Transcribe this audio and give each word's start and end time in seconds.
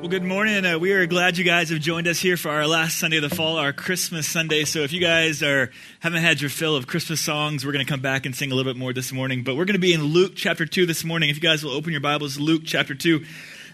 Well, 0.00 0.08
good 0.08 0.22
morning. 0.22 0.64
Uh, 0.64 0.78
we 0.78 0.92
are 0.92 1.06
glad 1.06 1.38
you 1.38 1.44
guys 1.44 1.70
have 1.70 1.80
joined 1.80 2.06
us 2.06 2.20
here 2.20 2.36
for 2.36 2.50
our 2.50 2.68
last 2.68 3.00
Sunday 3.00 3.16
of 3.16 3.28
the 3.28 3.34
fall, 3.34 3.56
our 3.56 3.72
Christmas 3.72 4.28
Sunday. 4.28 4.64
So, 4.64 4.82
if 4.82 4.92
you 4.92 5.00
guys 5.00 5.42
are 5.42 5.72
haven't 5.98 6.22
had 6.22 6.40
your 6.40 6.50
fill 6.50 6.76
of 6.76 6.86
Christmas 6.86 7.20
songs, 7.20 7.66
we're 7.66 7.72
going 7.72 7.84
to 7.84 7.90
come 7.90 8.00
back 8.00 8.24
and 8.24 8.32
sing 8.32 8.52
a 8.52 8.54
little 8.54 8.72
bit 8.72 8.78
more 8.78 8.92
this 8.92 9.12
morning. 9.12 9.42
But 9.42 9.56
we're 9.56 9.64
going 9.64 9.74
to 9.74 9.80
be 9.80 9.92
in 9.92 10.04
Luke 10.04 10.34
chapter 10.36 10.66
two 10.66 10.86
this 10.86 11.02
morning. 11.02 11.30
If 11.30 11.36
you 11.36 11.42
guys 11.42 11.64
will 11.64 11.72
open 11.72 11.90
your 11.90 12.00
Bibles, 12.00 12.38
Luke 12.38 12.62
chapter 12.64 12.94
two. 12.94 13.24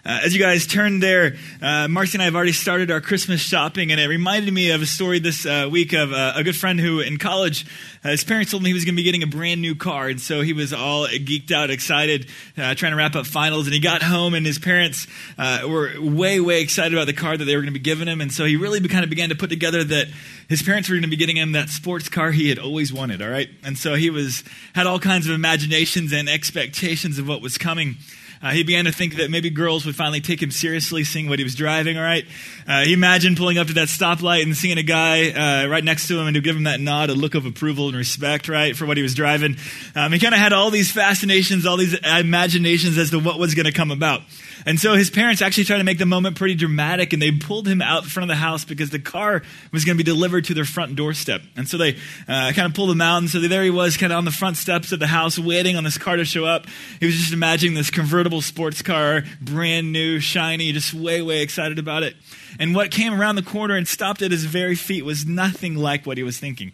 Uh, 0.05 0.19
as 0.23 0.35
you 0.35 0.39
guys 0.39 0.67
turn 0.67 0.99
there, 0.99 1.35
uh, 1.63 1.87
Marcy 1.87 2.17
and 2.17 2.21
I 2.21 2.25
have 2.25 2.35
already 2.35 2.51
started 2.51 2.91
our 2.91 3.01
Christmas 3.01 3.41
shopping, 3.41 3.91
and 3.91 3.99
it 3.99 4.05
reminded 4.07 4.53
me 4.53 4.69
of 4.69 4.83
a 4.83 4.85
story 4.85 5.17
this 5.17 5.47
uh, 5.47 5.67
week 5.71 5.93
of 5.93 6.13
uh, 6.13 6.33
a 6.35 6.43
good 6.43 6.55
friend 6.55 6.79
who, 6.79 6.99
in 6.99 7.17
college, 7.17 7.65
uh, 8.03 8.09
his 8.09 8.23
parents 8.23 8.51
told 8.51 8.61
him 8.61 8.67
he 8.67 8.73
was 8.75 8.85
going 8.85 8.93
to 8.93 8.97
be 8.97 9.03
getting 9.03 9.23
a 9.23 9.27
brand 9.27 9.61
new 9.61 9.73
car, 9.73 10.07
and 10.07 10.21
so 10.21 10.41
he 10.41 10.53
was 10.53 10.73
all 10.73 11.07
geeked 11.07 11.51
out, 11.51 11.71
excited, 11.71 12.27
uh, 12.55 12.75
trying 12.75 12.91
to 12.91 12.97
wrap 12.97 13.15
up 13.15 13.25
finals. 13.25 13.65
And 13.65 13.73
he 13.73 13.79
got 13.79 14.03
home, 14.03 14.35
and 14.35 14.45
his 14.45 14.59
parents 14.59 15.07
were 15.39 15.99
way, 15.99 16.39
way 16.39 16.61
excited 16.61 16.93
about 16.93 17.07
the 17.07 17.13
car 17.13 17.35
that 17.35 17.45
they 17.45 17.55
were 17.55 17.63
going 17.63 17.73
to 17.73 17.79
be 17.79 17.83
giving 17.83 18.07
him, 18.07 18.21
and 18.21 18.31
so 18.31 18.45
he 18.45 18.57
really 18.57 18.87
kind 18.87 19.03
of 19.03 19.09
began 19.09 19.29
to 19.29 19.35
put 19.35 19.49
together 19.49 19.83
that 19.83 20.07
his 20.47 20.61
parents 20.61 20.87
were 20.87 20.93
going 20.93 21.01
to 21.01 21.09
be 21.09 21.15
getting 21.15 21.37
him 21.37 21.53
that 21.53 21.69
sports 21.69 22.09
car 22.09 22.29
he 22.29 22.49
had 22.49 22.59
always 22.59 22.93
wanted. 22.93 23.23
All 23.23 23.29
right, 23.29 23.49
and 23.63 23.75
so 23.75 23.95
he 23.95 24.11
was 24.11 24.43
had 24.75 24.85
all 24.85 24.99
kinds 24.99 25.27
of 25.27 25.33
imaginations 25.33 26.13
and 26.13 26.29
expectations 26.29 27.17
of 27.17 27.27
what 27.27 27.41
was 27.41 27.57
coming. 27.57 27.95
Uh, 28.41 28.51
he 28.51 28.63
began 28.63 28.85
to 28.85 28.91
think 28.91 29.15
that 29.15 29.29
maybe 29.31 29.49
girls 29.49 29.85
would 29.85 29.95
finally 29.95 30.21
take 30.21 30.41
him 30.41 30.51
seriously, 30.51 31.03
seeing 31.03 31.27
what 31.29 31.39
he 31.39 31.43
was 31.43 31.55
driving, 31.55 31.97
all 31.97 32.03
right? 32.03 32.25
Uh, 32.67 32.83
he 32.83 32.93
imagined 32.93 33.37
pulling 33.37 33.57
up 33.57 33.67
to 33.67 33.73
that 33.73 33.87
stoplight 33.87 34.43
and 34.43 34.55
seeing 34.55 34.77
a 34.77 34.83
guy 34.83 35.29
uh, 35.31 35.67
right 35.67 35.83
next 35.83 36.07
to 36.07 36.19
him 36.19 36.27
and 36.27 36.35
to 36.35 36.41
give 36.41 36.55
him 36.55 36.63
that 36.63 36.79
nod, 36.79 37.09
a 37.09 37.13
look 37.13 37.35
of 37.35 37.45
approval 37.45 37.87
and 37.87 37.97
respect, 37.97 38.47
right, 38.47 38.75
for 38.75 38.85
what 38.85 38.97
he 38.97 39.03
was 39.03 39.15
driving. 39.15 39.57
Um, 39.95 40.11
he 40.11 40.19
kind 40.19 40.33
of 40.33 40.39
had 40.39 40.53
all 40.53 40.69
these 40.69 40.91
fascinations, 40.91 41.65
all 41.65 41.77
these 41.77 41.93
imaginations 41.93 42.97
as 42.97 43.09
to 43.11 43.19
what 43.19 43.39
was 43.39 43.55
going 43.55 43.65
to 43.65 43.71
come 43.71 43.91
about. 43.91 44.21
And 44.65 44.79
so 44.79 44.93
his 44.93 45.09
parents 45.09 45.41
actually 45.41 45.65
tried 45.65 45.77
to 45.77 45.83
make 45.83 45.99
the 45.99 46.05
moment 46.05 46.37
pretty 46.37 46.55
dramatic, 46.55 47.13
and 47.13 47.21
they 47.21 47.31
pulled 47.31 47.67
him 47.67 47.81
out 47.81 48.03
in 48.03 48.09
front 48.09 48.29
of 48.31 48.35
the 48.35 48.39
house 48.39 48.65
because 48.65 48.89
the 48.89 48.99
car 48.99 49.43
was 49.71 49.85
going 49.85 49.97
to 49.97 50.03
be 50.03 50.09
delivered 50.09 50.45
to 50.45 50.53
their 50.53 50.65
front 50.65 50.95
doorstep. 50.95 51.41
And 51.55 51.67
so 51.67 51.77
they 51.77 51.97
uh, 52.27 52.51
kind 52.53 52.61
of 52.61 52.73
pulled 52.73 52.89
him 52.89 53.01
out, 53.01 53.19
and 53.19 53.29
so 53.29 53.39
there 53.39 53.63
he 53.63 53.69
was, 53.69 53.95
kind 53.97 54.11
of 54.11 54.17
on 54.17 54.25
the 54.25 54.31
front 54.31 54.57
steps 54.57 54.91
of 54.91 54.99
the 54.99 55.07
house, 55.07 55.37
waiting 55.37 55.75
on 55.75 55.83
this 55.83 55.97
car 55.97 56.15
to 56.15 56.25
show 56.25 56.45
up. 56.45 56.65
He 56.99 57.05
was 57.05 57.15
just 57.15 57.33
imagining 57.33 57.75
this 57.75 57.91
convertible 57.91 58.24
sports 58.41 58.81
car, 58.81 59.23
brand 59.41 59.91
new, 59.91 60.19
shiny, 60.19 60.71
just 60.71 60.93
way, 60.93 61.21
way 61.21 61.41
excited 61.41 61.79
about 61.79 62.03
it. 62.03 62.15
And 62.59 62.75
what 62.75 62.91
came 62.91 63.13
around 63.13 63.35
the 63.35 63.43
corner 63.43 63.75
and 63.75 63.87
stopped 63.87 64.21
at 64.21 64.31
his 64.31 64.45
very 64.45 64.75
feet 64.75 65.03
was 65.03 65.25
nothing 65.25 65.75
like 65.75 66.05
what 66.05 66.17
he 66.17 66.23
was 66.23 66.39
thinking. 66.39 66.71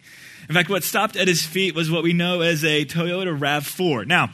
In 0.48 0.54
fact, 0.54 0.68
what 0.68 0.84
stopped 0.84 1.16
at 1.16 1.28
his 1.28 1.44
feet 1.44 1.74
was 1.74 1.90
what 1.90 2.02
we 2.02 2.12
know 2.12 2.40
as 2.40 2.64
a 2.64 2.84
Toyota 2.84 3.38
RAV4. 3.38 4.06
Now, 4.06 4.30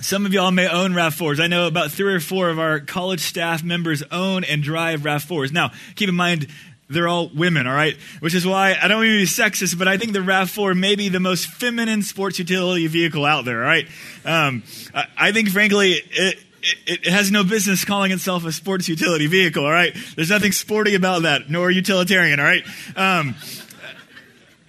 some 0.00 0.26
of 0.26 0.32
y'all 0.32 0.50
may 0.50 0.68
own 0.68 0.92
RAV4s. 0.92 1.40
I 1.40 1.46
know 1.46 1.66
about 1.66 1.90
three 1.90 2.14
or 2.14 2.20
four 2.20 2.50
of 2.50 2.58
our 2.58 2.80
college 2.80 3.20
staff 3.20 3.62
members 3.62 4.02
own 4.10 4.44
and 4.44 4.62
drive 4.62 5.00
RAV4s. 5.00 5.52
Now, 5.52 5.72
keep 5.94 6.08
in 6.08 6.14
mind, 6.14 6.48
they're 6.88 7.08
all 7.08 7.28
women, 7.34 7.66
all 7.66 7.74
right? 7.74 7.96
Which 8.20 8.34
is 8.34 8.46
why 8.46 8.76
I 8.80 8.88
don't 8.88 9.00
mean 9.00 9.12
to 9.12 9.18
be 9.18 9.24
sexist, 9.24 9.78
but 9.78 9.88
I 9.88 9.96
think 9.96 10.12
the 10.12 10.20
RAV4 10.20 10.78
may 10.78 10.94
be 10.94 11.08
the 11.08 11.20
most 11.20 11.46
feminine 11.46 12.02
sports 12.02 12.38
utility 12.38 12.86
vehicle 12.86 13.24
out 13.24 13.44
there, 13.44 13.62
all 13.62 13.68
right? 13.68 13.86
Um, 14.24 14.62
I, 14.94 15.06
I, 15.16 15.32
think, 15.32 15.50
frankly, 15.50 15.92
it, 15.92 16.38
it, 16.86 17.06
it, 17.06 17.06
has 17.06 17.30
no 17.30 17.42
business 17.42 17.84
calling 17.84 18.12
itself 18.12 18.44
a 18.44 18.52
sports 18.52 18.88
utility 18.88 19.26
vehicle, 19.26 19.64
all 19.64 19.70
right? 19.70 19.96
There's 20.14 20.30
nothing 20.30 20.52
sporty 20.52 20.94
about 20.94 21.22
that, 21.22 21.50
nor 21.50 21.70
utilitarian, 21.70 22.38
all 22.38 22.46
right? 22.46 22.64
Um, 22.96 23.34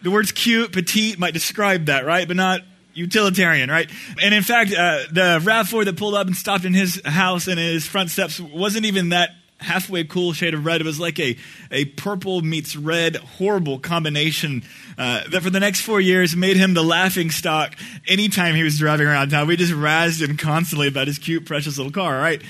the 0.02 0.10
words 0.10 0.32
cute, 0.32 0.72
petite 0.72 1.20
might 1.20 1.34
describe 1.34 1.86
that, 1.86 2.06
right? 2.06 2.28
But 2.28 2.38
not 2.38 2.62
utilitarian, 2.94 3.70
right? 3.70 3.90
And 4.22 4.34
in 4.34 4.42
fact, 4.42 4.72
uh, 4.72 5.04
the 5.12 5.40
RAV4 5.44 5.86
that 5.86 5.98
pulled 5.98 6.16
up 6.16 6.26
and 6.26 6.36
stopped 6.36 6.66
in 6.66 6.74
his 6.74 7.00
house 7.06 7.48
and 7.48 7.60
his 7.60 7.86
front 7.86 8.10
steps 8.10 8.40
wasn't 8.40 8.86
even 8.86 9.10
that 9.10 9.32
halfway 9.60 10.04
cool 10.04 10.34
shade 10.34 10.54
of 10.54 10.66
red. 10.66 10.82
It 10.82 10.86
was 10.86 11.00
like 11.00 11.20
a, 11.20 11.36
a 11.72 11.86
purple 11.86 12.42
meets 12.42 12.76
red 12.76 13.16
horrible 13.16 13.80
combination 13.80 14.64
uh, 14.98 15.28
that 15.30 15.42
for 15.42 15.50
the 15.50 15.60
next 15.60 15.82
four 15.82 16.00
years 16.00 16.36
made 16.36 16.58
him 16.58 16.74
the 16.74 16.84
laughing 16.84 17.32
stock 17.32 17.76
anytime 18.08 18.56
he 18.56 18.64
was 18.64 18.78
driving 18.78 19.08
around 19.08 19.30
town. 19.30 19.48
We 19.48 19.56
just 19.56 19.74
razzed 19.74 20.28
him 20.28 20.38
constantly 20.38 20.88
about 20.88 21.08
his 21.08 21.18
cute, 21.18 21.46
precious 21.46 21.78
little 21.78 21.92
car, 21.92 22.18
right? 22.18 22.42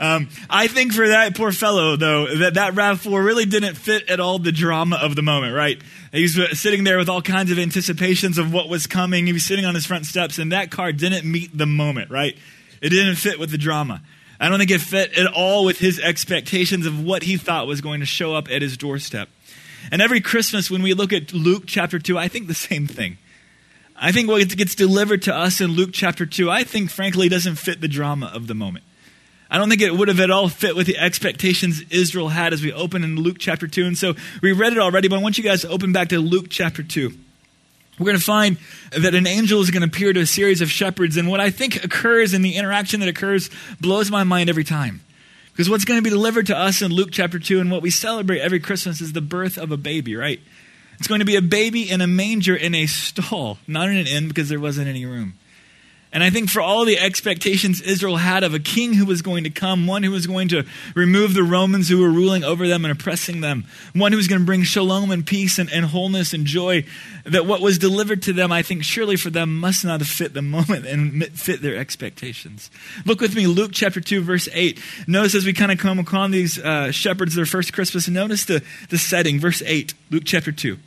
Um, 0.00 0.28
I 0.50 0.66
think 0.66 0.92
for 0.92 1.06
that 1.06 1.36
poor 1.36 1.52
fellow, 1.52 1.96
though, 1.96 2.26
that 2.26 2.54
that 2.54 2.74
RAV4 2.74 3.24
really 3.24 3.44
didn't 3.44 3.76
fit 3.76 4.10
at 4.10 4.18
all 4.18 4.38
the 4.38 4.52
drama 4.52 4.96
of 4.96 5.14
the 5.14 5.22
moment, 5.22 5.54
right? 5.54 5.80
He 6.12 6.22
was 6.22 6.58
sitting 6.58 6.84
there 6.84 6.98
with 6.98 7.08
all 7.08 7.22
kinds 7.22 7.50
of 7.50 7.58
anticipations 7.58 8.38
of 8.38 8.52
what 8.52 8.68
was 8.68 8.86
coming. 8.86 9.26
He 9.26 9.32
was 9.32 9.44
sitting 9.44 9.64
on 9.64 9.74
his 9.74 9.86
front 9.86 10.06
steps, 10.06 10.38
and 10.38 10.52
that 10.52 10.70
car 10.70 10.92
didn't 10.92 11.30
meet 11.30 11.56
the 11.56 11.66
moment, 11.66 12.10
right? 12.10 12.36
It 12.80 12.88
didn't 12.90 13.16
fit 13.16 13.38
with 13.38 13.50
the 13.50 13.58
drama. 13.58 14.02
I 14.40 14.48
don't 14.48 14.58
think 14.58 14.70
it 14.70 14.80
fit 14.80 15.16
at 15.16 15.32
all 15.32 15.64
with 15.64 15.78
his 15.78 16.00
expectations 16.00 16.86
of 16.86 17.02
what 17.02 17.22
he 17.22 17.36
thought 17.36 17.66
was 17.66 17.80
going 17.80 18.00
to 18.00 18.06
show 18.06 18.34
up 18.34 18.50
at 18.50 18.62
his 18.62 18.76
doorstep. 18.76 19.28
And 19.92 20.02
every 20.02 20.20
Christmas, 20.20 20.70
when 20.70 20.82
we 20.82 20.94
look 20.94 21.12
at 21.12 21.32
Luke 21.32 21.64
chapter 21.66 21.98
2, 21.98 22.18
I 22.18 22.28
think 22.28 22.46
the 22.46 22.54
same 22.54 22.86
thing. 22.86 23.18
I 23.96 24.12
think 24.12 24.28
what 24.28 24.46
gets 24.56 24.74
delivered 24.74 25.22
to 25.22 25.34
us 25.34 25.60
in 25.60 25.72
Luke 25.72 25.90
chapter 25.92 26.26
2, 26.26 26.50
I 26.50 26.64
think, 26.64 26.90
frankly, 26.90 27.28
doesn't 27.28 27.56
fit 27.56 27.80
the 27.80 27.88
drama 27.88 28.30
of 28.34 28.46
the 28.48 28.54
moment. 28.54 28.84
I 29.50 29.58
don't 29.58 29.68
think 29.68 29.82
it 29.82 29.94
would 29.94 30.08
have 30.08 30.20
at 30.20 30.30
all 30.30 30.48
fit 30.48 30.74
with 30.74 30.86
the 30.86 30.98
expectations 30.98 31.82
Israel 31.90 32.30
had 32.30 32.52
as 32.52 32.62
we 32.62 32.72
open 32.72 33.04
in 33.04 33.16
Luke 33.16 33.36
chapter 33.38 33.68
2. 33.68 33.86
And 33.86 33.96
so 33.96 34.14
we 34.42 34.52
read 34.52 34.72
it 34.72 34.78
already, 34.78 35.06
but 35.06 35.16
I 35.16 35.22
want 35.22 35.38
you 35.38 35.44
guys 35.44 35.60
to 35.62 35.68
open 35.68 35.92
back 35.92 36.08
to 36.08 36.18
Luke 36.18 36.46
chapter 36.48 36.82
2. 36.82 37.12
We're 37.98 38.06
going 38.06 38.18
to 38.18 38.24
find 38.24 38.56
that 38.90 39.14
an 39.14 39.26
angel 39.26 39.60
is 39.60 39.70
going 39.70 39.82
to 39.82 39.88
appear 39.88 40.12
to 40.12 40.20
a 40.20 40.26
series 40.26 40.60
of 40.60 40.70
shepherds. 40.70 41.16
And 41.16 41.28
what 41.28 41.40
I 41.40 41.50
think 41.50 41.84
occurs 41.84 42.34
in 42.34 42.42
the 42.42 42.56
interaction 42.56 43.00
that 43.00 43.08
occurs 43.08 43.50
blows 43.80 44.10
my 44.10 44.24
mind 44.24 44.50
every 44.50 44.64
time. 44.64 45.00
Because 45.52 45.70
what's 45.70 45.84
going 45.84 45.98
to 45.98 46.02
be 46.02 46.10
delivered 46.10 46.46
to 46.48 46.56
us 46.56 46.82
in 46.82 46.90
Luke 46.90 47.10
chapter 47.12 47.38
2 47.38 47.60
and 47.60 47.70
what 47.70 47.82
we 47.82 47.90
celebrate 47.90 48.40
every 48.40 48.58
Christmas 48.58 49.00
is 49.00 49.12
the 49.12 49.20
birth 49.20 49.56
of 49.56 49.70
a 49.70 49.76
baby, 49.76 50.16
right? 50.16 50.40
It's 50.98 51.06
going 51.06 51.20
to 51.20 51.24
be 51.24 51.36
a 51.36 51.42
baby 51.42 51.88
in 51.88 52.00
a 52.00 52.08
manger 52.08 52.56
in 52.56 52.74
a 52.74 52.86
stall, 52.86 53.58
not 53.68 53.88
in 53.88 53.96
an 53.96 54.06
inn 54.08 54.26
because 54.26 54.48
there 54.48 54.58
wasn't 54.58 54.88
any 54.88 55.06
room. 55.06 55.34
And 56.14 56.22
I 56.22 56.30
think 56.30 56.48
for 56.48 56.62
all 56.62 56.84
the 56.84 56.96
expectations 56.96 57.80
Israel 57.80 58.18
had 58.18 58.44
of 58.44 58.54
a 58.54 58.60
king 58.60 58.94
who 58.94 59.04
was 59.04 59.20
going 59.20 59.42
to 59.44 59.50
come, 59.50 59.88
one 59.88 60.04
who 60.04 60.12
was 60.12 60.28
going 60.28 60.46
to 60.50 60.64
remove 60.94 61.34
the 61.34 61.42
Romans 61.42 61.88
who 61.88 62.00
were 62.00 62.08
ruling 62.08 62.44
over 62.44 62.68
them 62.68 62.84
and 62.84 62.92
oppressing 62.92 63.40
them, 63.40 63.64
one 63.94 64.12
who 64.12 64.16
was 64.16 64.28
going 64.28 64.40
to 64.40 64.46
bring 64.46 64.62
shalom 64.62 65.10
and 65.10 65.26
peace 65.26 65.58
and, 65.58 65.68
and 65.72 65.86
wholeness 65.86 66.32
and 66.32 66.46
joy, 66.46 66.84
that 67.24 67.46
what 67.46 67.60
was 67.60 67.78
delivered 67.78 68.22
to 68.22 68.32
them, 68.32 68.52
I 68.52 68.62
think 68.62 68.84
surely 68.84 69.16
for 69.16 69.30
them 69.30 69.58
must 69.58 69.84
not 69.84 70.00
have 70.00 70.08
fit 70.08 70.34
the 70.34 70.42
moment 70.42 70.86
and 70.86 71.24
fit 71.36 71.62
their 71.62 71.76
expectations. 71.76 72.70
Look 73.04 73.20
with 73.20 73.34
me, 73.34 73.48
Luke 73.48 73.72
chapter 73.72 74.00
2, 74.00 74.22
verse 74.22 74.48
8. 74.52 74.80
Notice 75.08 75.34
as 75.34 75.44
we 75.44 75.52
kind 75.52 75.72
of 75.72 75.78
come 75.78 75.98
upon 75.98 76.30
these 76.30 76.60
uh, 76.60 76.92
shepherds, 76.92 77.34
their 77.34 77.44
first 77.44 77.72
Christmas, 77.72 78.06
and 78.06 78.14
notice 78.14 78.44
the, 78.44 78.62
the 78.88 78.98
setting, 78.98 79.40
verse 79.40 79.62
8, 79.66 79.94
Luke 80.10 80.22
chapter 80.24 80.52
2. 80.52 80.78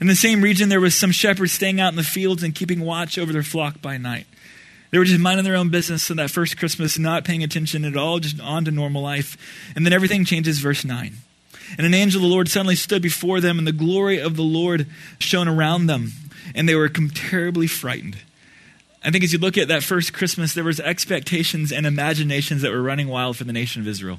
In 0.00 0.06
the 0.06 0.14
same 0.14 0.42
region, 0.42 0.68
there 0.68 0.80
was 0.80 0.94
some 0.94 1.10
shepherds 1.10 1.52
staying 1.52 1.80
out 1.80 1.92
in 1.92 1.96
the 1.96 2.04
fields 2.04 2.44
and 2.44 2.54
keeping 2.54 2.82
watch 2.82 3.18
over 3.18 3.32
their 3.32 3.42
flock 3.42 3.82
by 3.82 3.96
night. 3.96 4.26
They 4.96 4.98
were 4.98 5.04
just 5.04 5.20
minding 5.20 5.44
their 5.44 5.56
own 5.56 5.68
business 5.68 6.10
on 6.10 6.16
that 6.16 6.30
first 6.30 6.56
Christmas, 6.56 6.98
not 6.98 7.22
paying 7.22 7.44
attention 7.44 7.84
at 7.84 7.98
all, 7.98 8.18
just 8.18 8.40
on 8.40 8.64
to 8.64 8.70
normal 8.70 9.02
life. 9.02 9.36
And 9.76 9.84
then 9.84 9.92
everything 9.92 10.24
changes, 10.24 10.58
verse 10.58 10.86
9. 10.86 11.12
And 11.76 11.86
an 11.86 11.92
angel 11.92 12.20
of 12.20 12.22
the 12.22 12.32
Lord 12.32 12.48
suddenly 12.48 12.76
stood 12.76 13.02
before 13.02 13.42
them, 13.42 13.58
and 13.58 13.66
the 13.66 13.72
glory 13.72 14.18
of 14.18 14.36
the 14.36 14.42
Lord 14.42 14.86
shone 15.18 15.48
around 15.48 15.84
them, 15.84 16.12
and 16.54 16.66
they 16.66 16.74
were 16.74 16.88
terribly 16.88 17.66
frightened. 17.66 18.16
I 19.04 19.10
think 19.10 19.22
as 19.22 19.34
you 19.34 19.38
look 19.38 19.58
at 19.58 19.68
that 19.68 19.82
first 19.82 20.14
Christmas, 20.14 20.54
there 20.54 20.64
was 20.64 20.80
expectations 20.80 21.72
and 21.72 21.84
imaginations 21.84 22.62
that 22.62 22.72
were 22.72 22.80
running 22.80 23.08
wild 23.08 23.36
for 23.36 23.44
the 23.44 23.52
nation 23.52 23.82
of 23.82 23.88
Israel. 23.88 24.18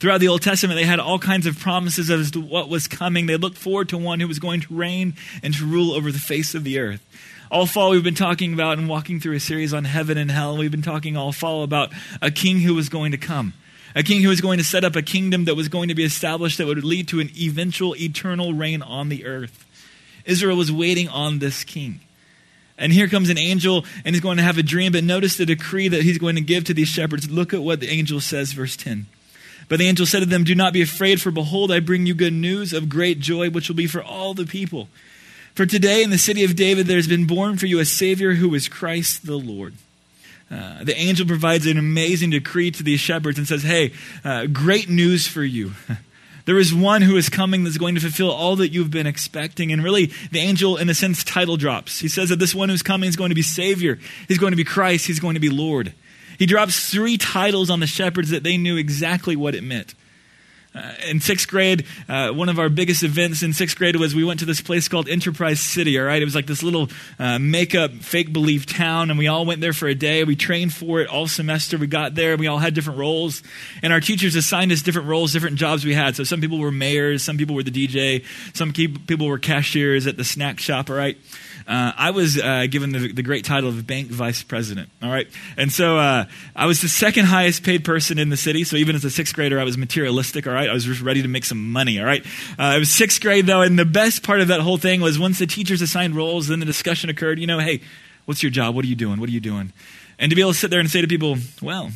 Throughout 0.00 0.20
the 0.20 0.28
Old 0.28 0.40
Testament, 0.40 0.80
they 0.80 0.86
had 0.86 0.98
all 0.98 1.18
kinds 1.18 1.46
of 1.46 1.58
promises 1.58 2.10
as 2.10 2.30
to 2.30 2.40
what 2.40 2.70
was 2.70 2.88
coming. 2.88 3.26
They 3.26 3.36
looked 3.36 3.58
forward 3.58 3.90
to 3.90 3.98
one 3.98 4.18
who 4.18 4.28
was 4.28 4.38
going 4.38 4.62
to 4.62 4.74
reign 4.74 5.14
and 5.42 5.52
to 5.52 5.66
rule 5.66 5.92
over 5.92 6.10
the 6.10 6.18
face 6.18 6.54
of 6.54 6.64
the 6.64 6.78
earth. 6.78 7.06
All 7.50 7.66
fall, 7.66 7.90
we've 7.90 8.02
been 8.02 8.14
talking 8.14 8.54
about 8.54 8.78
and 8.78 8.88
walking 8.88 9.20
through 9.20 9.36
a 9.36 9.40
series 9.40 9.74
on 9.74 9.84
heaven 9.84 10.16
and 10.16 10.30
hell. 10.30 10.56
We've 10.56 10.70
been 10.70 10.80
talking 10.80 11.18
all 11.18 11.32
fall 11.32 11.62
about 11.64 11.92
a 12.22 12.30
king 12.30 12.60
who 12.60 12.74
was 12.74 12.88
going 12.88 13.10
to 13.10 13.18
come, 13.18 13.52
a 13.94 14.02
king 14.02 14.22
who 14.22 14.30
was 14.30 14.40
going 14.40 14.56
to 14.56 14.64
set 14.64 14.84
up 14.84 14.96
a 14.96 15.02
kingdom 15.02 15.44
that 15.44 15.54
was 15.54 15.68
going 15.68 15.88
to 15.88 15.94
be 15.94 16.04
established 16.04 16.56
that 16.56 16.66
would 16.66 16.82
lead 16.82 17.06
to 17.08 17.20
an 17.20 17.28
eventual 17.36 17.94
eternal 17.96 18.54
reign 18.54 18.80
on 18.80 19.10
the 19.10 19.26
earth. 19.26 19.66
Israel 20.24 20.56
was 20.56 20.72
waiting 20.72 21.08
on 21.08 21.40
this 21.40 21.62
king. 21.62 22.00
And 22.78 22.90
here 22.90 23.08
comes 23.08 23.28
an 23.28 23.36
angel, 23.36 23.84
and 24.06 24.14
he's 24.14 24.22
going 24.22 24.38
to 24.38 24.42
have 24.42 24.56
a 24.56 24.62
dream. 24.62 24.92
But 24.92 25.04
notice 25.04 25.36
the 25.36 25.44
decree 25.44 25.88
that 25.88 26.04
he's 26.04 26.16
going 26.16 26.36
to 26.36 26.40
give 26.40 26.64
to 26.64 26.72
these 26.72 26.88
shepherds. 26.88 27.30
Look 27.30 27.52
at 27.52 27.60
what 27.60 27.80
the 27.80 27.90
angel 27.90 28.20
says, 28.20 28.54
verse 28.54 28.78
10. 28.78 29.04
But 29.70 29.78
the 29.78 29.86
angel 29.86 30.04
said 30.04 30.18
to 30.18 30.26
them, 30.26 30.42
Do 30.42 30.56
not 30.56 30.72
be 30.72 30.82
afraid, 30.82 31.22
for 31.22 31.30
behold, 31.30 31.70
I 31.70 31.78
bring 31.78 32.04
you 32.04 32.12
good 32.12 32.32
news 32.32 32.72
of 32.72 32.88
great 32.88 33.20
joy, 33.20 33.50
which 33.50 33.68
will 33.68 33.76
be 33.76 33.86
for 33.86 34.02
all 34.02 34.34
the 34.34 34.44
people. 34.44 34.88
For 35.54 35.64
today 35.64 36.02
in 36.02 36.10
the 36.10 36.18
city 36.18 36.42
of 36.42 36.56
David 36.56 36.86
there 36.86 36.96
has 36.96 37.06
been 37.06 37.26
born 37.26 37.56
for 37.56 37.66
you 37.66 37.78
a 37.78 37.84
Savior 37.84 38.34
who 38.34 38.52
is 38.56 38.66
Christ 38.66 39.26
the 39.26 39.36
Lord. 39.36 39.74
Uh, 40.50 40.82
the 40.82 40.98
angel 40.98 41.24
provides 41.24 41.68
an 41.68 41.78
amazing 41.78 42.30
decree 42.30 42.72
to 42.72 42.82
these 42.82 42.98
shepherds 42.98 43.38
and 43.38 43.46
says, 43.46 43.62
Hey, 43.62 43.92
uh, 44.24 44.46
great 44.46 44.88
news 44.88 45.28
for 45.28 45.44
you. 45.44 45.70
there 46.46 46.58
is 46.58 46.74
one 46.74 47.02
who 47.02 47.16
is 47.16 47.28
coming 47.28 47.62
that's 47.62 47.78
going 47.78 47.94
to 47.94 48.00
fulfill 48.00 48.32
all 48.32 48.56
that 48.56 48.70
you've 48.70 48.90
been 48.90 49.06
expecting. 49.06 49.70
And 49.70 49.84
really, 49.84 50.06
the 50.32 50.40
angel, 50.40 50.78
in 50.78 50.90
a 50.90 50.94
sense, 50.94 51.22
title 51.22 51.56
drops. 51.56 52.00
He 52.00 52.08
says 52.08 52.30
that 52.30 52.40
this 52.40 52.56
one 52.56 52.70
who's 52.70 52.82
coming 52.82 53.08
is 53.08 53.14
going 53.14 53.30
to 53.30 53.36
be 53.36 53.42
Savior, 53.42 54.00
he's 54.26 54.38
going 54.38 54.50
to 54.50 54.56
be 54.56 54.64
Christ, 54.64 55.06
he's 55.06 55.20
going 55.20 55.34
to 55.34 55.40
be 55.40 55.48
Lord. 55.48 55.92
He 56.40 56.46
drops 56.46 56.88
three 56.88 57.18
titles 57.18 57.68
on 57.68 57.80
the 57.80 57.86
shepherds 57.86 58.30
that 58.30 58.42
they 58.42 58.56
knew 58.56 58.78
exactly 58.78 59.36
what 59.36 59.54
it 59.54 59.62
meant. 59.62 59.94
Uh, 60.74 60.94
in 61.06 61.20
sixth 61.20 61.46
grade, 61.48 61.84
uh, 62.08 62.30
one 62.30 62.48
of 62.48 62.58
our 62.58 62.70
biggest 62.70 63.02
events 63.02 63.42
in 63.42 63.52
sixth 63.52 63.76
grade 63.76 63.96
was 63.96 64.14
we 64.14 64.24
went 64.24 64.40
to 64.40 64.46
this 64.46 64.62
place 64.62 64.88
called 64.88 65.06
Enterprise 65.06 65.60
City, 65.60 65.98
all 65.98 66.06
right? 66.06 66.22
It 66.22 66.24
was 66.24 66.34
like 66.34 66.46
this 66.46 66.62
little 66.62 66.88
uh, 67.18 67.38
make-up, 67.38 67.90
fake-believe 67.92 68.64
town, 68.64 69.10
and 69.10 69.18
we 69.18 69.28
all 69.28 69.44
went 69.44 69.60
there 69.60 69.74
for 69.74 69.86
a 69.86 69.94
day. 69.94 70.24
We 70.24 70.34
trained 70.34 70.72
for 70.72 71.02
it 71.02 71.10
all 71.10 71.26
semester. 71.26 71.76
We 71.76 71.88
got 71.88 72.14
there, 72.14 72.38
we 72.38 72.46
all 72.46 72.58
had 72.58 72.72
different 72.72 72.98
roles, 72.98 73.42
and 73.82 73.92
our 73.92 74.00
teachers 74.00 74.34
assigned 74.34 74.72
us 74.72 74.80
different 74.80 75.08
roles, 75.08 75.34
different 75.34 75.56
jobs 75.56 75.84
we 75.84 75.92
had. 75.92 76.16
So 76.16 76.24
some 76.24 76.40
people 76.40 76.58
were 76.58 76.72
mayors, 76.72 77.22
some 77.22 77.36
people 77.36 77.54
were 77.54 77.64
the 77.64 77.70
DJ, 77.70 78.24
some 78.54 78.72
people 78.72 79.26
were 79.26 79.38
cashiers 79.38 80.06
at 80.06 80.16
the 80.16 80.24
snack 80.24 80.58
shop, 80.58 80.88
all 80.88 80.96
right? 80.96 81.18
Uh, 81.70 81.92
I 81.96 82.10
was 82.10 82.36
uh, 82.36 82.66
given 82.68 82.90
the, 82.90 83.12
the, 83.12 83.22
great 83.22 83.44
title 83.44 83.68
of 83.68 83.86
bank 83.86 84.08
vice 84.08 84.42
president. 84.42 84.90
All 85.00 85.08
right. 85.08 85.28
And 85.56 85.70
so 85.70 85.98
uh, 85.98 86.24
I 86.56 86.66
was 86.66 86.80
the 86.80 86.88
second 86.88 87.26
highest 87.26 87.62
paid 87.62 87.84
person 87.84 88.18
in 88.18 88.28
the 88.28 88.36
city. 88.36 88.64
So 88.64 88.74
even 88.74 88.96
as 88.96 89.04
a 89.04 89.10
sixth 89.10 89.36
grader, 89.36 89.60
I 89.60 89.62
was 89.62 89.78
materialistic. 89.78 90.48
All 90.48 90.52
right. 90.52 90.68
I 90.68 90.72
was 90.72 90.84
just 90.84 91.00
ready 91.00 91.22
to 91.22 91.28
make 91.28 91.44
some 91.44 91.70
money. 91.70 92.00
All 92.00 92.04
right. 92.04 92.26
Uh, 92.58 92.72
it 92.74 92.80
was 92.80 92.90
sixth 92.90 93.20
grade, 93.20 93.46
though. 93.46 93.62
And 93.62 93.78
the 93.78 93.84
best 93.84 94.24
part 94.24 94.40
of 94.40 94.48
that 94.48 94.60
whole 94.60 94.78
thing 94.78 95.00
was 95.00 95.16
once 95.16 95.38
the 95.38 95.46
teachers 95.46 95.80
assigned 95.80 96.16
roles, 96.16 96.48
then 96.48 96.58
the 96.58 96.66
discussion 96.66 97.08
occurred, 97.08 97.38
you 97.38 97.46
know, 97.46 97.60
hey, 97.60 97.82
what's 98.24 98.42
your 98.42 98.50
job? 98.50 98.74
What 98.74 98.84
are 98.84 98.88
you 98.88 98.96
doing? 98.96 99.20
What 99.20 99.28
are 99.28 99.32
you 99.32 99.38
doing? 99.38 99.72
And 100.18 100.30
to 100.30 100.34
be 100.34 100.42
able 100.42 100.52
to 100.52 100.58
sit 100.58 100.72
there 100.72 100.80
and 100.80 100.90
say 100.90 101.02
to 101.02 101.06
people, 101.06 101.36
well, 101.62 101.92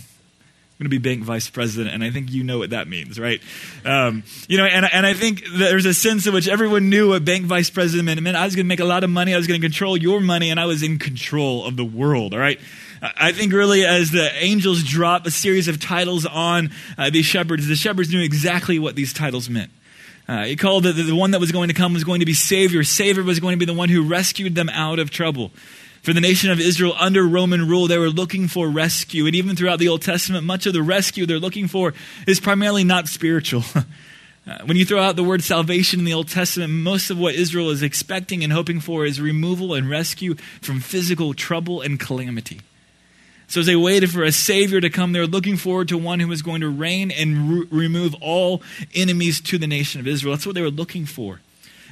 I'm 0.75 0.87
going 0.87 0.91
to 0.91 0.99
be 1.01 1.09
bank 1.09 1.23
vice 1.23 1.49
president, 1.49 1.95
and 1.95 2.03
I 2.03 2.11
think 2.11 2.33
you 2.33 2.43
know 2.43 2.59
what 2.59 2.71
that 2.71 2.89
means, 2.89 3.21
right? 3.21 3.41
Um, 3.85 4.25
you 4.49 4.59
know, 4.59 4.65
and, 4.65 4.85
and 4.93 5.07
I 5.07 5.15
think 5.15 5.45
there's 5.57 5.87
a 5.87 5.95
sense 5.95 6.27
in 6.27 6.35
which 6.35 6.49
everyone 6.49 6.91
knew 6.91 7.11
what 7.11 7.25
bank 7.25 7.47
vice 7.47 7.71
president 7.71 8.07
meant. 8.07 8.19
It 8.19 8.23
meant 8.23 8.37
I 8.37 8.45
was 8.45 8.57
going 8.57 8.67
to 8.67 8.69
make 8.69 8.81
a 8.81 8.85
lot 8.85 9.05
of 9.05 9.11
money, 9.11 9.33
I 9.33 9.37
was 9.37 9.47
going 9.47 9.61
to 9.61 9.65
control 9.65 9.97
your 9.97 10.19
money, 10.21 10.51
and 10.51 10.59
I 10.59 10.67
was 10.67 10.83
in 10.83 10.99
control 10.99 11.65
of 11.65 11.77
the 11.77 11.85
world, 11.85 12.35
all 12.35 12.41
right? 12.41 12.59
I 13.01 13.31
think 13.31 13.53
really 13.53 13.85
as 13.85 14.11
the 14.11 14.29
angels 14.43 14.83
drop 14.83 15.27
a 15.27 15.31
series 15.31 15.69
of 15.69 15.79
titles 15.79 16.27
on 16.27 16.71
uh, 16.99 17.09
these 17.09 17.27
shepherds, 17.27 17.69
the 17.69 17.77
shepherds 17.77 18.13
knew 18.13 18.21
exactly 18.21 18.81
what 18.81 18.97
these 18.97 19.13
titles 19.13 19.49
meant. 19.49 19.71
Uh, 20.27 20.45
he 20.45 20.57
called 20.57 20.85
the, 20.85 20.93
the 20.93 21.15
one 21.15 21.33
that 21.33 21.41
was 21.41 21.53
going 21.53 21.69
to 21.69 21.75
come 21.75 21.93
was 21.93 22.03
going 22.03 22.21
to 22.21 22.27
be 22.27 22.33
Savior. 22.33 22.83
Savior 22.83 23.23
was 23.23 23.39
going 23.39 23.53
to 23.53 23.59
be 23.59 23.71
the 23.71 23.79
one 23.79 23.91
who 23.91 24.03
rescued 24.03 24.55
them 24.57 24.71
out 24.71 24.99
of 24.99 25.11
trouble. 25.11 25.53
For 26.05 26.13
the 26.13 26.21
nation 26.21 26.51
of 26.51 26.61
Israel 26.61 26.95
under 26.99 27.27
Roman 27.27 27.67
rule, 27.67 27.87
they 27.87 27.97
were 27.97 28.11
looking 28.11 28.47
for 28.47 28.69
rescue. 28.69 29.25
And 29.25 29.35
even 29.35 29.57
throughout 29.57 29.79
the 29.79 29.89
Old 29.89 30.03
Testament, 30.03 30.45
much 30.45 30.67
of 30.67 30.75
the 30.75 30.83
rescue 30.83 31.25
they're 31.25 31.39
looking 31.39 31.67
for 31.67 31.95
is 32.27 32.41
primarily 32.41 32.85
not 32.85 33.09
spiritual. 33.09 33.65
Uh, 34.47 34.59
when 34.67 34.77
you 34.77 34.85
throw 34.85 35.01
out 35.01 35.17
the 35.17 35.25
word 35.25 35.43
salvation 35.43 36.01
in 36.01 36.05
the 36.05 36.13
Old 36.13 36.29
Testament, 36.29 36.71
most 36.71 37.09
of 37.09 37.19
what 37.19 37.35
Israel 37.35 37.71
is 37.71 37.83
expecting 37.83 38.45
and 38.45 38.53
hoping 38.53 38.79
for 38.79 39.07
is 39.07 39.19
removal 39.19 39.73
and 39.73 39.89
rescue 39.89 40.35
from 40.61 40.81
physical 40.81 41.33
trouble 41.33 41.81
and 41.81 41.99
calamity. 41.99 42.61
So, 43.49 43.61
as 43.61 43.67
they 43.67 43.75
waited 43.75 44.11
for 44.11 44.23
a 44.23 44.31
Savior 44.31 44.83
to 44.83 44.91
come, 44.91 45.15
they 45.15 45.21
were 45.21 45.27
looking 45.27 45.57
forward 45.57 45.89
to 45.89 45.97
one 45.97 46.21
who 46.21 46.29
was 46.29 46.43
going 46.43 46.61
to 46.61 46.69
reign 46.69 47.11
and 47.11 47.51
re- 47.51 47.67
remove 47.71 48.15
all 48.21 48.61
enemies 48.95 49.41
to 49.41 49.57
the 49.57 49.67
nation 49.67 49.99
of 49.99 50.07
Israel. 50.07 50.35
That's 50.35 50.45
what 50.45 50.55
they 50.55 50.61
were 50.61 50.71
looking 50.71 51.07
for. 51.07 51.41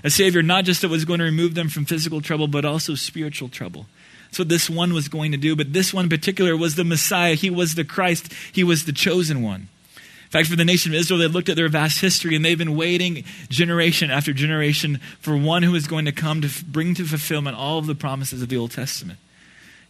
A 0.05 0.11
Savior 0.11 0.43
not 0.43 0.65
just 0.67 0.83
that 0.83 0.91
was 0.91 1.07
going 1.07 1.21
to 1.21 1.25
remove 1.25 1.55
them 1.55 1.71
from 1.71 1.87
physical 1.87 2.21
trouble, 2.21 2.49
but 2.49 2.67
also 2.67 2.95
spiritual 2.95 3.49
trouble. 3.49 3.87
That's 4.33 4.39
what 4.39 4.49
this 4.49 4.71
one 4.71 4.95
was 4.95 5.09
going 5.09 5.33
to 5.33 5.37
do. 5.37 5.55
But 5.55 5.75
this 5.75 5.93
one 5.93 6.07
in 6.07 6.09
particular 6.09 6.57
was 6.57 6.75
the 6.75 6.85
Messiah. 6.85 7.35
He 7.35 7.51
was 7.51 7.75
the 7.75 7.85
Christ. 7.85 8.33
He 8.51 8.65
was 8.65 8.87
the 8.87 8.93
chosen 8.93 9.43
one. 9.43 9.69
In 9.95 10.31
fact, 10.31 10.49
for 10.49 10.57
the 10.57 10.65
nation 10.65 10.93
of 10.93 10.99
Israel, 10.99 11.21
they 11.21 11.27
looked 11.27 11.51
at 11.51 11.57
their 11.57 11.69
vast 11.69 12.01
history 12.01 12.35
and 12.35 12.43
they've 12.43 12.57
been 12.57 12.75
waiting 12.75 13.25
generation 13.51 14.11
after 14.11 14.33
generation 14.33 15.01
for 15.21 15.37
one 15.37 15.63
who 15.63 15.75
is 15.75 15.87
going 15.87 16.07
to 16.07 16.13
come 16.13 16.41
to 16.41 16.49
bring 16.65 16.95
to 16.95 17.05
fulfillment 17.05 17.59
all 17.59 17.79
of 17.79 17.87
the 17.87 17.95
promises 17.95 18.41
of 18.41 18.49
the 18.49 18.57
Old 18.57 18.71
Testament. 18.71 19.19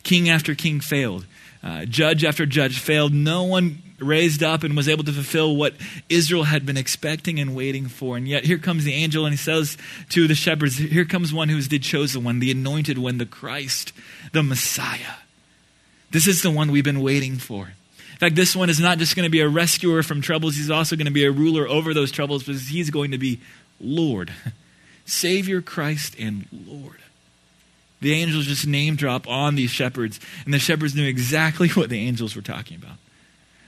King 0.03 0.29
after 0.29 0.55
king 0.55 0.81
failed. 0.81 1.27
Uh, 1.63 1.85
judge 1.85 2.25
after 2.25 2.45
judge 2.45 2.79
failed. 2.79 3.13
No 3.13 3.45
one 3.45 3.83
raised 4.03 4.43
up 4.43 4.65
and 4.65 4.77
was 4.77 4.89
able 4.89 5.05
to 5.05 5.13
fulfill 5.13 5.57
what 5.57 5.75
Israel 6.09 6.45
had 6.45 6.67
been 6.67 6.77
expecting 6.77 7.39
and 7.39 7.55
waiting 7.55 7.87
for. 7.87 8.17
And 8.17 8.27
yet 8.27 8.45
here 8.45 8.59
comes 8.59 8.85
the 8.85 8.95
angel 8.95 9.25
and 9.25 9.33
he 9.33 9.37
says 9.37 9.79
to 10.11 10.27
the 10.27 10.35
shepherds, 10.35 10.77
Here 10.77 11.05
comes 11.05 11.33
one 11.33 11.49
who 11.49 11.57
is 11.57 11.69
the 11.69 11.79
chosen 11.79 12.25
one, 12.25 12.41
the 12.41 12.51
anointed 12.51 12.99
one, 12.99 13.19
the 13.19 13.27
Christ, 13.27 13.93
the 14.33 14.43
Messiah. 14.43 15.17
This 16.11 16.27
is 16.27 16.43
the 16.43 16.51
one 16.51 16.71
we've 16.71 16.85
been 16.85 17.03
waiting 17.03 17.37
for. 17.37 17.73
In 18.13 18.19
fact, 18.19 18.37
this 18.37 18.55
one 18.55 18.71
is 18.71 18.79
not 18.79 18.99
just 18.99 19.17
going 19.17 19.25
to 19.25 19.31
be 19.31 19.41
a 19.41 19.49
rescuer 19.49 20.03
from 20.03 20.21
troubles, 20.21 20.57
he's 20.57 20.71
also 20.71 20.95
going 20.95 21.07
to 21.07 21.13
be 21.13 21.25
a 21.25 21.33
ruler 21.33 21.67
over 21.67 21.95
those 21.95 22.13
troubles 22.13 22.45
because 22.45 22.69
he's 22.69 22.91
going 22.91 23.11
to 23.13 23.19
be 23.19 23.41
Lord, 23.81 24.33
Savior, 25.07 25.61
Christ, 25.61 26.15
and 26.19 26.47
Lord. 26.53 26.99
The 28.03 28.13
angels 28.15 28.47
just 28.47 28.67
name 28.67 28.97
drop 28.97 29.29
on 29.29 29.55
these 29.55 29.71
shepherds, 29.71 30.19
and 30.45 30.53
the 30.53 30.59
shepherds 30.59 30.95
knew 30.97 31.07
exactly 31.07 31.69
what 31.71 31.89
the 31.89 32.01
angels 32.01 32.35
were 32.35 32.43
talking 32.43 32.77
about. 32.77 32.99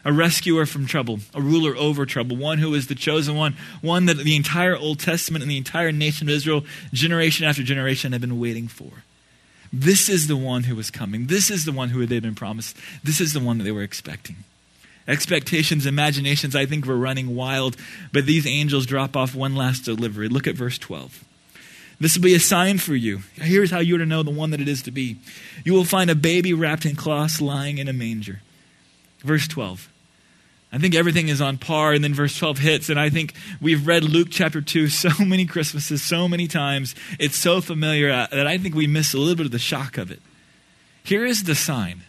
A 0.05 0.13
rescuer 0.13 0.67
from 0.67 0.87
trouble, 0.87 1.21
a 1.33 1.41
ruler 1.41 1.75
over 1.77 2.05
trouble, 2.05 2.37
one 2.37 2.59
who 2.59 2.75
is 2.75 2.89
the 2.89 2.95
chosen 2.95 3.37
one, 3.37 3.57
one 3.81 4.07
that 4.07 4.19
the 4.19 4.37
entire 4.37 4.77
Old 4.77 4.99
Testament 4.99 5.43
and 5.43 5.51
the 5.51 5.57
entire 5.57 5.93
nation 5.93 6.29
of 6.29 6.35
Israel, 6.35 6.65
generation 6.93 7.47
after 7.47 7.63
generation, 7.63 8.13
have 8.13 8.21
been 8.21 8.41
waiting 8.41 8.69
for. 8.69 9.05
This 9.73 10.09
is 10.09 10.27
the 10.27 10.37
one 10.37 10.65
who 10.65 10.77
was 10.77 10.91
coming. 10.91 11.29
This 11.29 11.49
is 11.49 11.65
the 11.65 11.73
one 11.73 11.91
who 11.91 12.05
they'd 12.05 12.23
been 12.23 12.35
promised. 12.35 12.77
This 13.03 13.21
is 13.21 13.33
the 13.33 13.41
one 13.41 13.59
that 13.59 13.65
they 13.65 13.73
were 13.73 13.83
expecting. 13.83 14.37
Expectations, 15.07 15.87
imaginations, 15.87 16.57
I 16.57 16.67
think, 16.67 16.87
were 16.87 16.97
running 16.97 17.37
wild, 17.37 17.77
but 18.13 18.27
these 18.27 18.47
angels 18.47 18.87
drop 18.87 19.17
off 19.17 19.35
one 19.35 19.55
last 19.55 19.85
delivery. 19.85 20.29
Look 20.29 20.47
at 20.47 20.55
verse 20.55 20.77
12. 20.77 21.25
This 22.00 22.17
will 22.17 22.25
be 22.25 22.35
a 22.35 22.41
sign 22.41 22.79
for 22.79 22.94
you. 22.94 23.20
Here's 23.35 23.70
how 23.70 23.79
you're 23.79 23.99
to 23.99 24.06
know 24.06 24.23
the 24.23 24.31
one 24.31 24.50
that 24.50 24.61
it 24.61 24.69
is 24.69 24.82
to 24.82 24.91
be. 24.91 25.17
You 25.64 25.73
will 25.73 25.85
find 25.85 26.11
a 26.11 26.14
baby 26.14 26.52
wrapped 26.52 26.85
in 26.85 26.96
cloths 26.96 27.41
lying 27.41 27.79
in 27.79 27.88
a 27.88 27.93
manger. 27.93 28.41
Verse 29.20 29.46
12. 29.49 29.88
I 30.73 30.79
think 30.79 30.96
everything 30.96 31.29
is 31.29 31.41
on 31.41 31.58
par, 31.58 31.93
and 31.93 32.02
then 32.02 32.14
verse 32.14 32.37
12 32.37 32.58
hits, 32.58 32.88
and 32.88 32.99
I 32.99 33.08
think 33.08 33.35
we've 33.61 33.87
read 33.87 34.02
Luke 34.02 34.26
chapter 34.29 34.61
2 34.61 34.88
so 34.88 35.25
many 35.25 35.46
Christmases, 35.46 36.02
so 36.02 36.26
many 36.26 36.49
times. 36.49 36.96
It's 37.20 37.37
so 37.37 37.61
familiar 37.61 38.11
uh, 38.11 38.26
that 38.32 38.49
I 38.49 38.58
think 38.58 38.75
we 38.75 38.88
miss 38.88 39.14
a 39.14 39.19
little 39.19 39.37
bit 39.37 39.46
of 39.46 39.52
the 39.52 39.58
shock 39.61 39.96
of 39.96 40.11
it. 40.11 40.20
Here 41.05 41.25
is 41.25 41.44
the 41.44 41.55
sign 41.55 42.02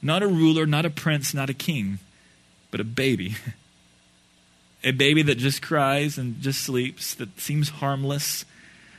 not 0.00 0.22
a 0.22 0.28
ruler, 0.28 0.64
not 0.64 0.84
a 0.84 0.90
prince, 0.90 1.34
not 1.34 1.50
a 1.50 1.54
king, 1.54 1.98
but 2.70 2.80
a 2.80 2.84
baby. 2.84 3.36
A 4.84 4.92
baby 4.92 5.22
that 5.22 5.38
just 5.38 5.60
cries 5.60 6.18
and 6.18 6.40
just 6.40 6.60
sleeps, 6.60 7.12
that 7.16 7.40
seems 7.40 7.68
harmless 7.68 8.44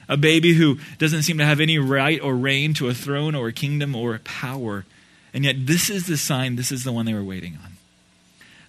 a 0.09 0.17
baby 0.17 0.53
who 0.53 0.79
doesn't 0.97 1.23
seem 1.23 1.37
to 1.37 1.45
have 1.45 1.59
any 1.59 1.77
right 1.77 2.19
or 2.19 2.35
reign 2.35 2.73
to 2.73 2.89
a 2.89 2.93
throne 2.93 3.35
or 3.35 3.47
a 3.47 3.53
kingdom 3.53 3.95
or 3.95 4.15
a 4.15 4.19
power. 4.19 4.85
And 5.33 5.45
yet, 5.45 5.67
this 5.67 5.89
is 5.89 6.07
the 6.07 6.17
sign, 6.17 6.55
this 6.55 6.71
is 6.71 6.83
the 6.83 6.91
one 6.91 7.05
they 7.05 7.13
were 7.13 7.23
waiting 7.23 7.57
on. 7.63 7.73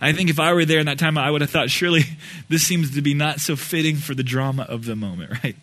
I 0.02 0.12
think 0.12 0.30
if 0.30 0.38
I 0.38 0.52
were 0.52 0.64
there 0.64 0.78
in 0.78 0.86
that 0.86 0.98
time, 0.98 1.18
I 1.18 1.30
would 1.30 1.40
have 1.40 1.50
thought, 1.50 1.70
surely 1.70 2.02
this 2.48 2.62
seems 2.62 2.94
to 2.94 3.02
be 3.02 3.14
not 3.14 3.40
so 3.40 3.56
fitting 3.56 3.96
for 3.96 4.14
the 4.14 4.22
drama 4.22 4.62
of 4.62 4.84
the 4.84 4.94
moment, 4.94 5.32
right? 5.44 5.56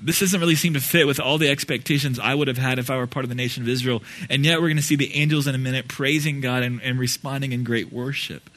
This 0.00 0.20
doesn't 0.20 0.38
really 0.38 0.54
seem 0.54 0.74
to 0.74 0.80
fit 0.80 1.06
with 1.06 1.18
all 1.18 1.38
the 1.38 1.48
expectations 1.48 2.18
I 2.20 2.34
would 2.34 2.46
have 2.46 2.58
had 2.58 2.78
if 2.78 2.90
I 2.90 2.96
were 2.96 3.08
part 3.08 3.24
of 3.24 3.28
the 3.28 3.34
nation 3.34 3.62
of 3.62 3.68
Israel. 3.68 4.02
And 4.28 4.44
yet, 4.44 4.60
we're 4.60 4.68
going 4.68 4.76
to 4.76 4.82
see 4.82 4.96
the 4.96 5.14
angels 5.14 5.46
in 5.46 5.54
a 5.54 5.58
minute 5.58 5.88
praising 5.88 6.40
God 6.40 6.62
and, 6.62 6.80
and 6.82 6.98
responding 6.98 7.52
in 7.52 7.64
great 7.64 7.92
worship. 7.92 8.48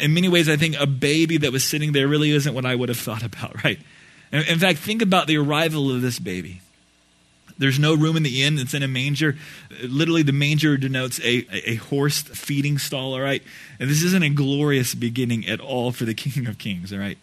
In 0.00 0.14
many 0.14 0.28
ways, 0.28 0.48
I 0.48 0.56
think 0.56 0.76
a 0.78 0.86
baby 0.86 1.38
that 1.38 1.52
was 1.52 1.64
sitting 1.64 1.92
there 1.92 2.08
really 2.08 2.30
isn't 2.30 2.54
what 2.54 2.64
I 2.66 2.74
would 2.74 2.88
have 2.88 2.98
thought 2.98 3.22
about, 3.22 3.62
right? 3.64 3.78
In 4.32 4.58
fact, 4.58 4.78
think 4.78 5.02
about 5.02 5.26
the 5.26 5.36
arrival 5.36 5.94
of 5.94 6.00
this 6.00 6.18
baby. 6.18 6.62
There's 7.58 7.78
no 7.78 7.94
room 7.94 8.16
in 8.16 8.22
the 8.22 8.42
inn. 8.42 8.58
It's 8.58 8.74
in 8.74 8.82
a 8.82 8.88
manger. 8.88 9.36
Literally, 9.84 10.22
the 10.22 10.32
manger 10.32 10.76
denotes 10.76 11.20
a, 11.20 11.46
a 11.52 11.74
horse 11.76 12.22
feeding 12.22 12.78
stall, 12.78 13.12
all 13.12 13.20
right? 13.20 13.42
And 13.78 13.90
this 13.90 14.02
isn't 14.02 14.22
a 14.22 14.30
glorious 14.30 14.94
beginning 14.94 15.46
at 15.46 15.60
all 15.60 15.92
for 15.92 16.04
the 16.04 16.14
King 16.14 16.46
of 16.46 16.58
Kings, 16.58 16.92
all 16.92 16.98
right? 16.98 17.18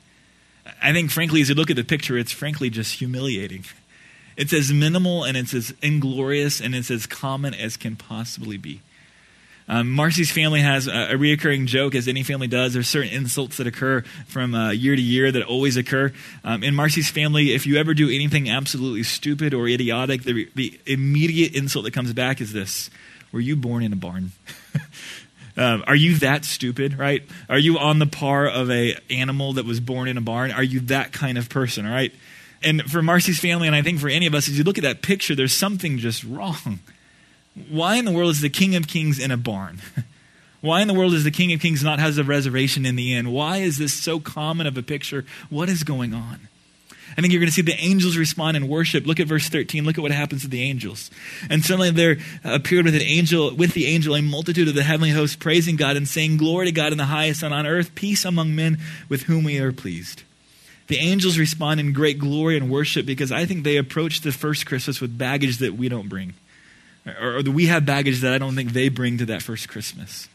I 0.82 0.94
think, 0.94 1.10
frankly, 1.10 1.42
as 1.42 1.50
you 1.50 1.56
look 1.56 1.72
at 1.72 1.75
the 1.75 1.84
picture, 1.84 2.18
it's 2.18 2.32
frankly 2.32 2.70
just 2.70 3.00
humiliating. 3.00 3.66
It's 4.38 4.54
as 4.54 4.72
minimal 4.72 5.24
and 5.24 5.36
it's 5.36 5.54
as 5.54 5.74
inglorious 5.82 6.62
and 6.62 6.74
it's 6.74 6.92
as 6.92 7.06
common 7.06 7.54
as 7.54 7.75
can 7.75 7.96
possibly 7.96 8.58
be. 8.58 8.82
Um, 9.69 9.91
Marcy's 9.91 10.31
family 10.31 10.61
has 10.61 10.88
a, 10.88 11.13
a 11.13 11.13
reoccurring 11.13 11.67
joke, 11.67 11.93
as 11.93 12.07
any 12.07 12.23
family 12.23 12.47
does. 12.47 12.73
There's 12.73 12.89
certain 12.89 13.11
insults 13.11 13.57
that 13.57 13.67
occur 13.67 14.01
from 14.27 14.55
uh, 14.55 14.71
year 14.71 14.95
to 14.95 15.01
year 15.01 15.31
that 15.31 15.43
always 15.43 15.77
occur. 15.77 16.11
Um, 16.43 16.63
in 16.63 16.73
Marcy's 16.73 17.11
family, 17.11 17.53
if 17.53 17.67
you 17.67 17.77
ever 17.77 17.93
do 17.93 18.09
anything 18.09 18.49
absolutely 18.49 19.03
stupid 19.03 19.53
or 19.53 19.67
idiotic, 19.67 20.23
the, 20.23 20.49
the 20.55 20.79
immediate 20.88 21.55
insult 21.55 21.85
that 21.85 21.93
comes 21.93 22.11
back 22.13 22.41
is 22.41 22.51
this 22.51 22.89
Were 23.31 23.39
you 23.39 23.55
born 23.55 23.83
in 23.83 23.93
a 23.93 23.97
barn? 23.97 24.31
Um, 25.57 25.83
are 25.88 25.95
you 25.95 26.15
that 26.19 26.45
stupid, 26.45 26.97
right? 26.97 27.21
Are 27.49 27.57
you 27.57 27.79
on 27.79 27.99
the 27.99 28.05
par 28.05 28.47
of 28.47 28.71
a 28.71 28.95
animal 29.09 29.53
that 29.53 29.65
was 29.65 29.81
born 29.81 30.07
in 30.07 30.15
a 30.15 30.21
barn? 30.21 30.51
Are 30.51 30.63
you 30.63 30.79
that 30.81 31.11
kind 31.11 31.38
of 31.38 31.49
person, 31.49 31.85
all 31.85 31.91
right? 31.91 32.13
And 32.63 32.83
for 32.83 33.01
Marcy's 33.01 33.41
family, 33.41 33.67
and 33.67 33.75
I 33.75 33.81
think 33.81 33.99
for 33.99 34.07
any 34.07 34.25
of 34.25 34.33
us, 34.33 34.47
as 34.47 34.57
you 34.57 34.63
look 34.63 34.77
at 34.77 34.85
that 34.85 35.01
picture, 35.01 35.35
there's 35.35 35.53
something 35.53 35.97
just 35.97 36.23
wrong. 36.23 36.79
Why 37.70 37.96
in 37.96 38.06
the 38.06 38.12
world 38.12 38.32
is 38.32 38.42
the 38.42 38.50
King 38.50 38.75
of 38.75 38.88
Kings 38.88 39.20
in 39.20 39.32
a 39.32 39.38
barn? 39.38 39.80
Why 40.62 40.82
in 40.82 40.88
the 40.88 40.94
world 40.94 41.13
is 41.13 41.24
the 41.24 41.32
King 41.32 41.54
of 41.54 41.62
Kings 41.62 41.84
not 41.84 42.00
has 42.00 42.18
a 42.18 42.24
reservation 42.24 42.86
in 42.86 42.96
the 42.96 43.13
inn? 43.13 43.32
Why 43.32 43.58
is 43.58 43.78
this 43.78 43.94
so 43.94 44.20
common 44.20 44.68
of 44.68 44.78
a 44.78 44.84
picture? 44.84 45.25
What 45.50 45.70
is 45.70 45.84
going 45.84 46.13
on? 46.13 46.50
I 47.18 47.22
think 47.22 47.34
you're 47.34 47.39
going 47.39 47.50
to 47.50 47.54
see 47.54 47.62
the 47.62 47.80
angels 47.80 48.18
respond 48.18 48.56
in 48.56 48.68
worship. 48.68 49.06
Look 49.06 49.20
at 49.20 49.28
verse 49.28 49.50
13. 49.50 49.84
Look 49.84 49.98
at 49.98 50.01
what 50.01 50.12
happens 50.12 50.44
to 50.44 50.48
the 50.48 50.62
angels. 50.62 51.10
And 51.50 51.63
suddenly 51.63 51.92
there 51.92 52.18
appeared 52.44 52.86
with 52.86 52.96
an 52.96 53.01
angel, 53.01 53.56
with 53.56 53.74
the 53.74 53.88
angel, 53.88 54.16
a 54.16 54.22
multitude 54.22 54.68
of 54.68 54.75
the 54.75 54.84
heavenly 54.84 55.12
hosts 55.12 55.36
praising 55.36 55.75
God 55.75 55.98
and 55.98 56.08
saying, 56.08 56.38
Glory 56.38 56.68
to 56.68 56.72
God 56.72 56.92
in 56.92 56.98
the 56.98 57.06
highest, 57.06 57.42
and 57.42 57.54
on 57.54 57.66
earth 57.66 57.96
peace 57.96 58.25
among 58.25 58.56
men 58.56 58.78
with 59.08 59.24
whom 59.24 59.44
we 59.44 59.60
are 59.60 59.72
pleased. 59.72 60.24
The 60.88 60.98
angels 60.98 61.38
respond 61.38 61.80
in 61.80 61.94
great 61.94 62.20
glory 62.20 62.58
and 62.58 62.70
worship 62.70 63.06
because 63.06 63.32
I 63.32 63.46
think 63.46 63.63
they 63.63 63.78
approach 63.78 64.22
the 64.22 64.32
first 64.32 64.66
Christmas 64.66 65.00
with 65.00 65.18
baggage 65.18 65.58
that 65.58 65.75
we 65.75 65.89
don't 65.89 66.10
bring. 66.10 66.34
Or, 67.06 67.38
or 67.38 67.41
we 67.41 67.68
have 67.68 67.86
baggage 67.86 68.22
that 68.22 68.34
I 68.34 68.38
don't 68.38 68.56
think 68.56 68.74
they 68.74 68.89
bring 68.89 69.18
to 69.20 69.25
that 69.27 69.41
first 69.41 69.70
Christmas. 69.70 70.27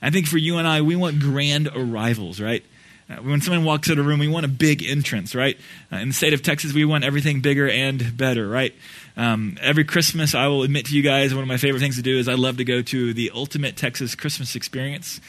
I 0.00 0.10
think 0.10 0.26
for 0.26 0.38
you 0.38 0.58
and 0.58 0.66
I, 0.66 0.82
we 0.82 0.96
want 0.96 1.20
grand 1.20 1.68
arrivals, 1.74 2.40
right? 2.40 2.64
Uh, 3.08 3.16
when 3.16 3.40
someone 3.40 3.64
walks 3.64 3.88
into 3.88 4.02
a 4.02 4.04
room, 4.04 4.18
we 4.18 4.28
want 4.28 4.44
a 4.44 4.48
big 4.48 4.82
entrance, 4.82 5.34
right? 5.34 5.56
Uh, 5.92 5.96
in 5.96 6.08
the 6.08 6.14
state 6.14 6.32
of 6.32 6.42
Texas, 6.42 6.72
we 6.72 6.84
want 6.84 7.04
everything 7.04 7.40
bigger 7.40 7.68
and 7.68 8.16
better, 8.16 8.48
right? 8.48 8.74
Um, 9.16 9.56
every 9.60 9.84
Christmas, 9.84 10.34
I 10.34 10.48
will 10.48 10.64
admit 10.64 10.86
to 10.86 10.96
you 10.96 11.02
guys, 11.02 11.32
one 11.32 11.42
of 11.42 11.48
my 11.48 11.56
favorite 11.56 11.80
things 11.80 11.96
to 11.96 12.02
do 12.02 12.18
is 12.18 12.28
I 12.28 12.34
love 12.34 12.56
to 12.56 12.64
go 12.64 12.82
to 12.82 13.14
the 13.14 13.30
Ultimate 13.32 13.76
Texas 13.76 14.14
Christmas 14.14 14.56
Experience. 14.56 15.20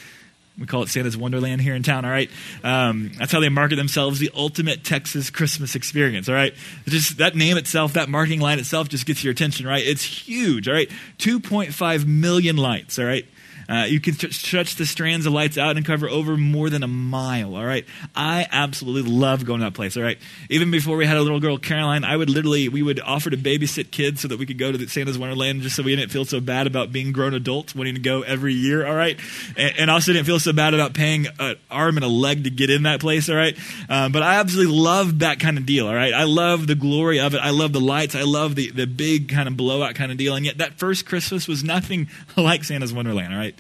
We 0.60 0.66
call 0.66 0.82
it 0.82 0.90
Santa's 0.90 1.16
Wonderland 1.16 1.62
here 1.62 1.76
in 1.76 1.84
town, 1.84 2.04
all 2.04 2.12
right? 2.12 2.30
Um, 2.64 3.12
that's 3.18 3.32
how 3.32 3.40
they 3.40 3.50
market 3.50 3.76
themselves, 3.76 4.20
the 4.20 4.32
ultimate 4.36 4.84
Texas 4.84 5.30
Christmas 5.30 5.76
experience, 5.76 6.28
all 6.28 6.36
right? 6.36 6.54
just 6.88 7.18
that 7.20 7.36
name 7.36 7.58
itself, 7.58 7.94
that 7.94 8.10
marketing 8.10 8.40
line 8.40 8.58
itself 8.58 8.90
just 8.90 9.06
gets 9.06 9.24
your 9.24 9.32
attention, 9.32 9.68
right? 9.68 9.86
It's 9.86 10.04
huge, 10.04 10.68
all 10.68 10.74
right? 10.74 10.90
2.5 11.20 12.08
million 12.08 12.58
lights, 12.58 12.98
all 12.98 13.06
right? 13.06 13.26
Uh, 13.70 13.86
you 13.88 14.00
can 14.00 14.14
stretch 14.32 14.76
the 14.76 14.86
strands 14.86 15.26
of 15.26 15.34
lights 15.34 15.58
out 15.58 15.76
and 15.76 15.86
cover 15.86 16.08
over 16.08 16.38
more 16.38 16.70
than 16.70 16.84
a 16.84 16.88
mile, 16.88 17.56
all 17.56 17.66
right? 17.66 17.86
I 18.16 18.48
absolutely 18.50 19.12
love 19.12 19.46
going 19.46 19.60
to 19.60 19.66
that 19.66 19.74
place, 19.74 19.98
all 19.98 20.04
right? 20.04 20.18
Even 20.50 20.72
before 20.72 20.96
we 20.96 21.06
had 21.06 21.18
a 21.18 21.22
little 21.22 21.42
girl, 21.42 21.58
Caroline, 21.58 22.04
I 22.06 22.16
would 22.16 22.30
literally, 22.30 22.70
we 22.70 22.82
would 22.82 23.02
offer 23.02 23.30
to 23.30 23.38
babysit 23.38 23.92
kids 23.92 24.22
so 24.22 24.30
that 24.30 24.40
we 24.40 24.46
could 24.46 24.58
go 24.58 24.72
to 24.72 24.88
Santa's 24.88 25.18
Wonderland 25.18 25.62
just 25.64 25.76
so 25.76 25.84
we 25.84 25.96
didn't 25.96 26.12
feel 26.12 26.24
so 26.24 26.40
bad 26.40 26.66
about 26.66 26.94
being 26.94 27.12
grown 27.12 27.34
adults 27.34 27.76
wanting 27.76 27.96
to 27.96 28.02
go 28.02 28.22
every 28.22 28.54
year, 28.54 28.86
all 28.86 28.96
right? 28.96 29.20
And, 29.58 29.74
and 29.78 29.92
also 29.92 30.14
didn't 30.14 30.28
feel 30.28 30.40
so 30.40 30.54
bad 30.54 30.74
about 30.74 30.94
paying 30.94 31.28
an 31.40 31.58
arm 31.70 31.98
and 31.98 32.06
a 32.06 32.10
leg 32.10 32.46
to 32.46 32.50
get 32.50 32.70
in 32.70 32.84
that 32.84 33.02
place, 33.02 33.30
all 33.30 33.36
right? 33.36 33.58
Um, 33.90 34.14
but 34.14 34.24
I 34.24 34.36
absolutely 34.36 34.78
love 34.78 35.20
that 35.20 35.40
kind 35.42 35.58
of 35.58 35.66
deal, 35.66 35.88
all 35.88 35.96
right? 35.96 36.14
I 36.14 36.24
love 36.24 36.68
the 36.68 36.76
glory 36.76 37.20
of 37.20 37.34
it. 37.34 37.40
I 37.40 37.50
love 37.50 37.74
the 37.74 37.82
lights. 37.82 38.16
I 38.16 38.24
love 38.24 38.56
the, 38.56 38.72
the 38.72 38.88
big 38.88 39.28
kind 39.30 39.48
of 39.48 39.58
blowout 39.58 39.96
kind 39.96 40.12
of 40.12 40.18
deal. 40.18 40.36
And 40.36 40.46
yet 40.46 40.60
that 40.60 40.80
first 40.80 41.06
Christmas 41.06 41.50
was 41.50 41.66
nothing 41.66 42.08
like 42.38 42.64
Santa's 42.64 42.94
Wonderland, 42.94 43.34
all 43.34 43.40
right? 43.40 43.57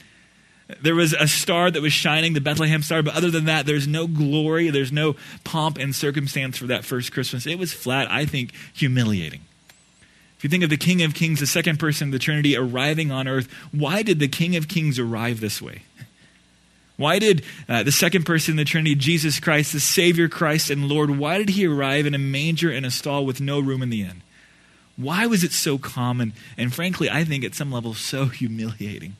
There 0.82 0.96
was 0.96 1.14
a 1.14 1.28
star 1.28 1.72
that 1.72 1.82
was 1.82 1.94
shining, 1.94 2.34
the 2.34 2.42
Bethlehem 2.42 2.82
star, 2.82 3.02
but 3.02 3.16
other 3.16 3.32
than 3.32 3.46
that, 3.46 3.66
there's 3.66 3.88
no 3.88 4.06
glory, 4.06 4.70
there's 4.70 4.92
no 4.92 5.16
pomp 5.46 5.78
and 5.78 5.96
circumstance 5.96 6.58
for 6.58 6.66
that 6.68 6.84
first 6.84 7.14
Christmas. 7.14 7.48
It 7.48 7.58
was 7.58 7.72
flat, 7.72 8.12
I 8.12 8.26
think, 8.26 8.52
humiliating. 8.74 9.42
If 10.38 10.44
you 10.44 10.50
think 10.50 10.64
of 10.64 10.70
the 10.70 10.78
King 10.78 11.02
of 11.04 11.14
Kings, 11.14 11.40
the 11.40 11.48
second 11.48 11.80
person 11.80 12.10
of 12.10 12.12
the 12.12 12.20
Trinity, 12.20 12.56
arriving 12.56 13.12
on 13.12 13.28
earth, 13.28 13.48
why 13.72 14.04
did 14.04 14.20
the 14.20 14.28
King 14.28 14.56
of 14.56 14.68
Kings 14.68 15.00
arrive 15.00 15.40
this 15.40 15.62
way? 15.62 15.84
Why 16.98 17.20
did 17.20 17.44
uh, 17.70 17.84
the 17.84 17.92
second 17.92 18.26
person 18.26 18.54
in 18.54 18.58
the 18.58 18.66
Trinity, 18.66 18.96
Jesus 18.96 19.40
Christ, 19.40 19.72
the 19.72 19.80
Savior 19.80 20.28
Christ 20.28 20.70
and 20.70 20.90
Lord, 20.90 21.12
why 21.12 21.38
did 21.38 21.50
he 21.50 21.66
arrive 21.66 22.06
in 22.06 22.14
a 22.14 22.20
manger 22.20 22.72
in 22.72 22.84
a 22.84 22.92
stall 22.92 23.26
with 23.26 23.40
no 23.40 23.60
room 23.60 23.82
in 23.82 23.90
the 23.90 24.02
inn? 24.02 24.22
Why 24.96 25.28
was 25.28 25.44
it 25.44 25.52
so 25.52 25.78
common? 25.78 26.34
And 26.58 26.74
frankly, 26.74 27.10
I 27.10 27.24
think 27.24 27.46
at 27.46 27.56
some 27.56 27.72
level 27.72 27.94
so 27.94 28.26
humiliating. 28.28 29.16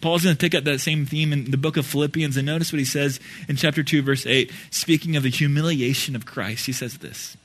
Paul's 0.00 0.24
going 0.24 0.36
to 0.36 0.40
pick 0.40 0.54
up 0.54 0.64
that 0.64 0.80
same 0.80 1.06
theme 1.06 1.32
in 1.32 1.50
the 1.50 1.56
book 1.56 1.76
of 1.76 1.86
Philippians, 1.86 2.36
and 2.36 2.46
notice 2.46 2.72
what 2.72 2.78
he 2.78 2.84
says 2.84 3.20
in 3.48 3.56
chapter 3.56 3.82
2, 3.82 4.02
verse 4.02 4.26
8, 4.26 4.52
speaking 4.70 5.16
of 5.16 5.22
the 5.22 5.30
humiliation 5.30 6.14
of 6.14 6.26
Christ. 6.26 6.66
He 6.66 6.72
says 6.72 6.98
this 6.98 7.36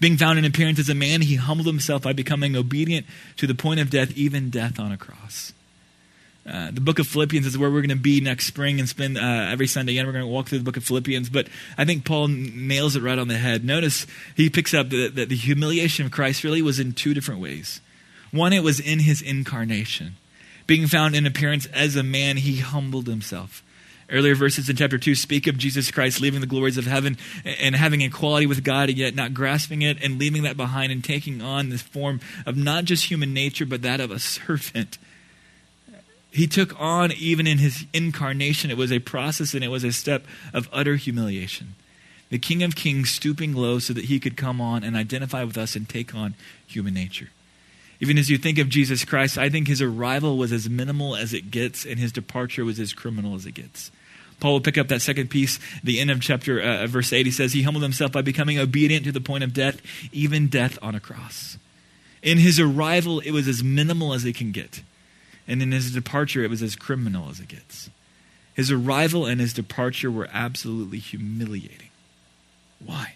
Being 0.00 0.16
found 0.16 0.38
in 0.38 0.44
appearance 0.44 0.78
as 0.78 0.88
a 0.88 0.94
man, 0.94 1.20
he 1.22 1.36
humbled 1.36 1.66
himself 1.66 2.02
by 2.02 2.12
becoming 2.12 2.56
obedient 2.56 3.06
to 3.36 3.46
the 3.46 3.54
point 3.54 3.80
of 3.80 3.90
death, 3.90 4.16
even 4.16 4.50
death 4.50 4.80
on 4.80 4.92
a 4.92 4.96
cross. 4.96 5.52
Uh, 6.44 6.72
the 6.72 6.80
book 6.80 6.98
of 6.98 7.06
Philippians 7.06 7.46
is 7.46 7.56
where 7.56 7.70
we're 7.70 7.82
going 7.82 7.90
to 7.90 7.96
be 7.96 8.20
next 8.20 8.46
spring 8.46 8.80
and 8.80 8.88
spend 8.88 9.16
uh, 9.16 9.20
every 9.20 9.68
Sunday. 9.68 9.96
And 9.96 10.08
we're 10.08 10.12
going 10.12 10.24
to 10.24 10.30
walk 10.30 10.48
through 10.48 10.58
the 10.58 10.64
book 10.64 10.76
of 10.76 10.84
Philippians. 10.84 11.30
But 11.30 11.46
I 11.78 11.84
think 11.84 12.04
Paul 12.04 12.28
nails 12.28 12.96
it 12.96 13.02
right 13.02 13.18
on 13.18 13.28
the 13.28 13.38
head. 13.38 13.64
Notice 13.64 14.06
he 14.36 14.50
picks 14.50 14.74
up 14.74 14.90
that, 14.90 15.12
that 15.14 15.28
the 15.28 15.36
humiliation 15.36 16.04
of 16.04 16.10
Christ 16.10 16.42
really 16.42 16.60
was 16.60 16.80
in 16.80 16.94
two 16.94 17.14
different 17.14 17.40
ways. 17.40 17.80
One, 18.32 18.52
it 18.52 18.64
was 18.64 18.80
in 18.80 18.98
his 19.00 19.22
incarnation. 19.22 20.16
Being 20.66 20.86
found 20.86 21.14
in 21.14 21.26
appearance 21.26 21.66
as 21.66 21.96
a 21.96 22.02
man, 22.02 22.36
he 22.36 22.58
humbled 22.58 23.06
himself. 23.06 23.62
Earlier 24.10 24.34
verses 24.34 24.68
in 24.68 24.76
chapter 24.76 24.98
2 24.98 25.14
speak 25.14 25.46
of 25.46 25.56
Jesus 25.56 25.90
Christ 25.90 26.20
leaving 26.20 26.42
the 26.42 26.46
glories 26.46 26.76
of 26.76 26.86
heaven 26.86 27.16
and 27.44 27.74
having 27.74 28.02
equality 28.02 28.46
with 28.46 28.62
God, 28.62 28.90
and 28.90 28.98
yet 28.98 29.14
not 29.14 29.32
grasping 29.32 29.80
it 29.80 30.02
and 30.02 30.18
leaving 30.18 30.42
that 30.42 30.56
behind 30.56 30.92
and 30.92 31.02
taking 31.02 31.40
on 31.40 31.70
this 31.70 31.80
form 31.80 32.20
of 32.44 32.56
not 32.56 32.84
just 32.84 33.10
human 33.10 33.32
nature, 33.32 33.64
but 33.64 33.82
that 33.82 34.00
of 34.00 34.10
a 34.10 34.18
servant. 34.18 34.98
He 36.30 36.46
took 36.46 36.78
on, 36.80 37.12
even 37.12 37.46
in 37.46 37.58
his 37.58 37.84
incarnation, 37.92 38.70
it 38.70 38.76
was 38.76 38.92
a 38.92 38.98
process 38.98 39.54
and 39.54 39.64
it 39.64 39.68
was 39.68 39.84
a 39.84 39.92
step 39.92 40.24
of 40.52 40.68
utter 40.72 40.96
humiliation. 40.96 41.74
The 42.30 42.38
King 42.38 42.62
of 42.62 42.74
Kings 42.74 43.10
stooping 43.10 43.54
low 43.54 43.78
so 43.78 43.92
that 43.92 44.06
he 44.06 44.18
could 44.18 44.36
come 44.38 44.60
on 44.60 44.82
and 44.82 44.96
identify 44.96 45.44
with 45.44 45.58
us 45.58 45.76
and 45.76 45.86
take 45.86 46.14
on 46.14 46.34
human 46.66 46.94
nature. 46.94 47.28
Even 48.02 48.18
as 48.18 48.28
you 48.28 48.36
think 48.36 48.58
of 48.58 48.68
Jesus 48.68 49.04
Christ, 49.04 49.38
I 49.38 49.48
think 49.48 49.68
his 49.68 49.80
arrival 49.80 50.36
was 50.36 50.50
as 50.50 50.68
minimal 50.68 51.14
as 51.14 51.32
it 51.32 51.52
gets, 51.52 51.86
and 51.86 52.00
his 52.00 52.10
departure 52.10 52.64
was 52.64 52.80
as 52.80 52.92
criminal 52.92 53.36
as 53.36 53.46
it 53.46 53.52
gets. 53.52 53.92
Paul 54.40 54.54
will 54.54 54.60
pick 54.60 54.76
up 54.76 54.88
that 54.88 55.02
second 55.02 55.30
piece, 55.30 55.60
the 55.84 56.00
end 56.00 56.10
of 56.10 56.20
chapter 56.20 56.60
uh, 56.60 56.88
verse 56.88 57.12
8. 57.12 57.26
He 57.26 57.30
says, 57.30 57.52
He 57.52 57.62
humbled 57.62 57.84
himself 57.84 58.10
by 58.10 58.20
becoming 58.20 58.58
obedient 58.58 59.04
to 59.04 59.12
the 59.12 59.20
point 59.20 59.44
of 59.44 59.54
death, 59.54 59.80
even 60.10 60.48
death 60.48 60.80
on 60.82 60.96
a 60.96 61.00
cross. 61.00 61.58
In 62.24 62.38
his 62.38 62.58
arrival, 62.58 63.20
it 63.20 63.30
was 63.30 63.46
as 63.46 63.62
minimal 63.62 64.12
as 64.12 64.24
it 64.24 64.34
can 64.34 64.50
get. 64.50 64.82
And 65.46 65.62
in 65.62 65.70
his 65.70 65.92
departure, 65.92 66.42
it 66.42 66.50
was 66.50 66.60
as 66.60 66.74
criminal 66.74 67.30
as 67.30 67.38
it 67.38 67.46
gets. 67.46 67.88
His 68.52 68.72
arrival 68.72 69.26
and 69.26 69.40
his 69.40 69.52
departure 69.52 70.10
were 70.10 70.28
absolutely 70.32 70.98
humiliating. 70.98 71.90
Why? 72.84 73.14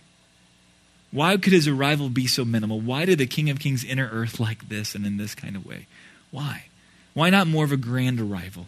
Why 1.17 1.39
could 1.39 1.55
his 1.55 1.67
arrival 1.67 2.11
be 2.11 2.27
so 2.27 2.45
minimal? 2.45 2.79
Why 2.79 3.07
did 3.07 3.17
the 3.17 3.27
King 3.27 3.49
of 3.49 3.59
Kings 3.59 3.87
enter 3.89 4.07
earth 4.13 4.39
like 4.39 4.69
this 4.69 4.95
and 4.95 5.07
in 5.07 5.17
this 5.17 5.35
kind 5.35 5.57
of 5.57 5.65
way? 5.65 5.87
Why? 6.31 6.67
Why 7.15 7.31
not 7.31 7.47
more 7.47 7.65
of 7.65 7.73
a 7.73 7.79
grand 7.79 8.21
arrival? 8.21 8.67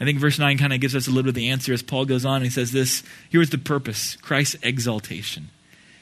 I 0.00 0.04
think 0.04 0.18
verse 0.18 0.36
9 0.36 0.58
kind 0.58 0.72
of 0.72 0.80
gives 0.80 0.96
us 0.96 1.06
a 1.06 1.10
little 1.10 1.22
bit 1.22 1.28
of 1.28 1.34
the 1.36 1.50
answer 1.50 1.72
as 1.72 1.84
Paul 1.84 2.04
goes 2.04 2.24
on. 2.24 2.38
And 2.38 2.46
he 2.46 2.50
says 2.50 2.72
this 2.72 3.04
here's 3.30 3.50
the 3.50 3.58
purpose 3.58 4.16
Christ's 4.16 4.56
exaltation. 4.64 5.50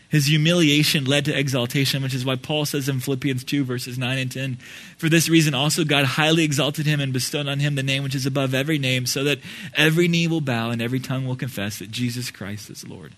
His 0.08 0.28
humiliation 0.28 1.04
led 1.04 1.26
to 1.26 1.38
exaltation, 1.38 2.02
which 2.02 2.14
is 2.14 2.24
why 2.24 2.36
Paul 2.36 2.64
says 2.64 2.88
in 2.88 3.00
Philippians 3.00 3.44
2, 3.44 3.62
verses 3.62 3.98
9 3.98 4.16
and 4.16 4.32
10, 4.32 4.56
For 4.96 5.10
this 5.10 5.28
reason 5.28 5.52
also 5.52 5.84
God 5.84 6.06
highly 6.06 6.44
exalted 6.44 6.86
him 6.86 7.00
and 7.00 7.12
bestowed 7.12 7.48
on 7.48 7.60
him 7.60 7.74
the 7.74 7.82
name 7.82 8.02
which 8.02 8.14
is 8.14 8.24
above 8.24 8.54
every 8.54 8.78
name, 8.78 9.04
so 9.04 9.24
that 9.24 9.40
every 9.74 10.08
knee 10.08 10.26
will 10.26 10.40
bow 10.40 10.70
and 10.70 10.80
every 10.80 11.00
tongue 11.00 11.26
will 11.26 11.36
confess 11.36 11.80
that 11.80 11.90
Jesus 11.90 12.30
Christ 12.30 12.70
is 12.70 12.88
Lord. 12.88 13.12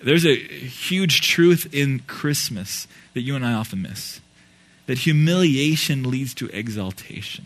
There's 0.00 0.26
a 0.26 0.36
huge 0.36 1.20
truth 1.22 1.68
in 1.72 2.00
Christmas 2.00 2.86
that 3.14 3.22
you 3.22 3.34
and 3.34 3.44
I 3.44 3.52
often 3.52 3.82
miss 3.82 4.20
that 4.86 4.98
humiliation 4.98 6.08
leads 6.08 6.32
to 6.34 6.48
exaltation. 6.48 7.44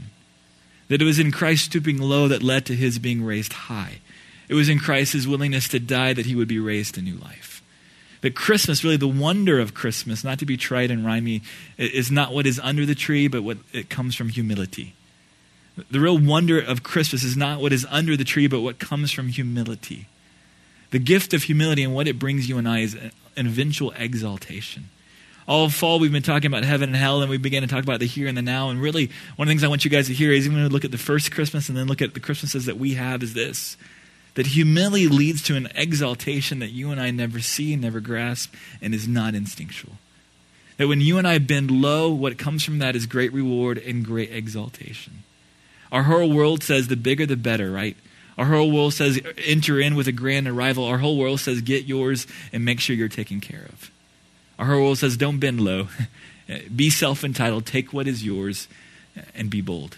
That 0.88 1.00
it 1.00 1.06
was 1.06 1.18
in 1.18 1.32
Christ 1.32 1.66
stooping 1.66 1.98
low 1.98 2.28
that 2.28 2.42
led 2.42 2.66
to 2.66 2.76
his 2.76 2.98
being 2.98 3.24
raised 3.24 3.52
high. 3.52 4.00
It 4.48 4.54
was 4.54 4.68
in 4.68 4.78
Christ's 4.78 5.26
willingness 5.26 5.68
to 5.68 5.80
die 5.80 6.12
that 6.12 6.26
he 6.26 6.34
would 6.34 6.48
be 6.48 6.58
raised 6.58 6.96
to 6.96 7.02
new 7.02 7.16
life. 7.16 7.62
That 8.20 8.34
Christmas, 8.34 8.84
really 8.84 8.98
the 8.98 9.08
wonder 9.08 9.58
of 9.58 9.72
Christmas, 9.72 10.24
not 10.24 10.38
to 10.40 10.46
be 10.46 10.56
trite 10.56 10.90
and 10.90 11.06
rhymey, 11.06 11.42
is 11.78 12.10
not 12.10 12.34
what 12.34 12.46
is 12.46 12.60
under 12.62 12.84
the 12.84 12.94
tree, 12.94 13.28
but 13.28 13.42
what 13.42 13.58
it 13.72 13.88
comes 13.88 14.14
from 14.14 14.28
humility. 14.28 14.94
The 15.90 16.00
real 16.00 16.18
wonder 16.18 16.60
of 16.60 16.82
Christmas 16.82 17.22
is 17.22 17.36
not 17.36 17.60
what 17.60 17.72
is 17.72 17.86
under 17.88 18.16
the 18.16 18.24
tree, 18.24 18.48
but 18.48 18.60
what 18.60 18.78
comes 18.78 19.12
from 19.12 19.28
humility. 19.28 20.06
The 20.90 20.98
gift 20.98 21.32
of 21.34 21.44
humility 21.44 21.82
and 21.82 21.94
what 21.94 22.08
it 22.08 22.18
brings 22.18 22.48
you 22.48 22.58
and 22.58 22.68
I 22.68 22.80
is 22.80 22.94
an 22.94 23.46
eventual 23.46 23.92
exaltation. 23.92 24.90
All 25.46 25.68
fall, 25.68 25.98
we've 25.98 26.12
been 26.12 26.22
talking 26.22 26.46
about 26.46 26.64
heaven 26.64 26.90
and 26.90 26.96
hell, 26.96 27.22
and 27.22 27.30
we 27.30 27.36
began 27.36 27.62
to 27.62 27.68
talk 27.68 27.82
about 27.82 27.98
the 27.98 28.06
here 28.06 28.28
and 28.28 28.36
the 28.36 28.42
now. 28.42 28.70
And 28.70 28.80
really, 28.80 29.10
one 29.36 29.46
of 29.46 29.48
the 29.48 29.52
things 29.52 29.64
I 29.64 29.68
want 29.68 29.84
you 29.84 29.90
guys 29.90 30.06
to 30.06 30.14
hear 30.14 30.32
is 30.32 30.46
even 30.46 30.58
when 30.58 30.64
we 30.64 30.68
look 30.68 30.84
at 30.84 30.92
the 30.92 30.98
first 30.98 31.32
Christmas 31.32 31.68
and 31.68 31.76
then 31.76 31.86
look 31.86 32.02
at 32.02 32.14
the 32.14 32.20
Christmases 32.20 32.66
that 32.66 32.76
we 32.78 32.94
have, 32.94 33.22
is 33.22 33.34
this 33.34 33.76
that 34.34 34.46
humility 34.46 35.08
leads 35.08 35.42
to 35.42 35.56
an 35.56 35.68
exaltation 35.74 36.60
that 36.60 36.70
you 36.70 36.92
and 36.92 37.00
I 37.00 37.10
never 37.10 37.40
see, 37.40 37.74
never 37.74 37.98
grasp, 37.98 38.54
and 38.80 38.94
is 38.94 39.08
not 39.08 39.34
instinctual. 39.34 39.94
That 40.76 40.86
when 40.88 41.00
you 41.00 41.18
and 41.18 41.26
I 41.26 41.38
bend 41.38 41.70
low, 41.70 42.10
what 42.10 42.38
comes 42.38 42.64
from 42.64 42.78
that 42.78 42.94
is 42.94 43.06
great 43.06 43.32
reward 43.32 43.76
and 43.78 44.04
great 44.04 44.30
exaltation. 44.32 45.24
Our 45.90 46.04
whole 46.04 46.30
world 46.30 46.62
says 46.62 46.86
the 46.86 46.96
bigger 46.96 47.26
the 47.26 47.36
better, 47.36 47.72
right? 47.72 47.96
Our 48.38 48.46
whole 48.46 48.70
world 48.70 48.94
says 48.94 49.20
enter 49.38 49.80
in 49.80 49.94
with 49.94 50.08
a 50.08 50.12
grand 50.12 50.48
arrival. 50.48 50.84
Our 50.84 50.98
whole 50.98 51.18
world 51.18 51.40
says 51.40 51.60
get 51.60 51.84
yours 51.84 52.26
and 52.52 52.64
make 52.64 52.80
sure 52.80 52.96
you're 52.96 53.08
taken 53.08 53.40
care 53.40 53.66
of. 53.68 53.90
Our 54.58 54.66
whole 54.66 54.82
world 54.82 54.98
says 54.98 55.16
don't 55.16 55.38
bend 55.38 55.60
low. 55.60 55.88
be 56.74 56.90
self 56.90 57.24
entitled, 57.24 57.66
take 57.66 57.92
what 57.92 58.06
is 58.06 58.24
yours, 58.24 58.68
and 59.34 59.50
be 59.50 59.60
bold. 59.60 59.96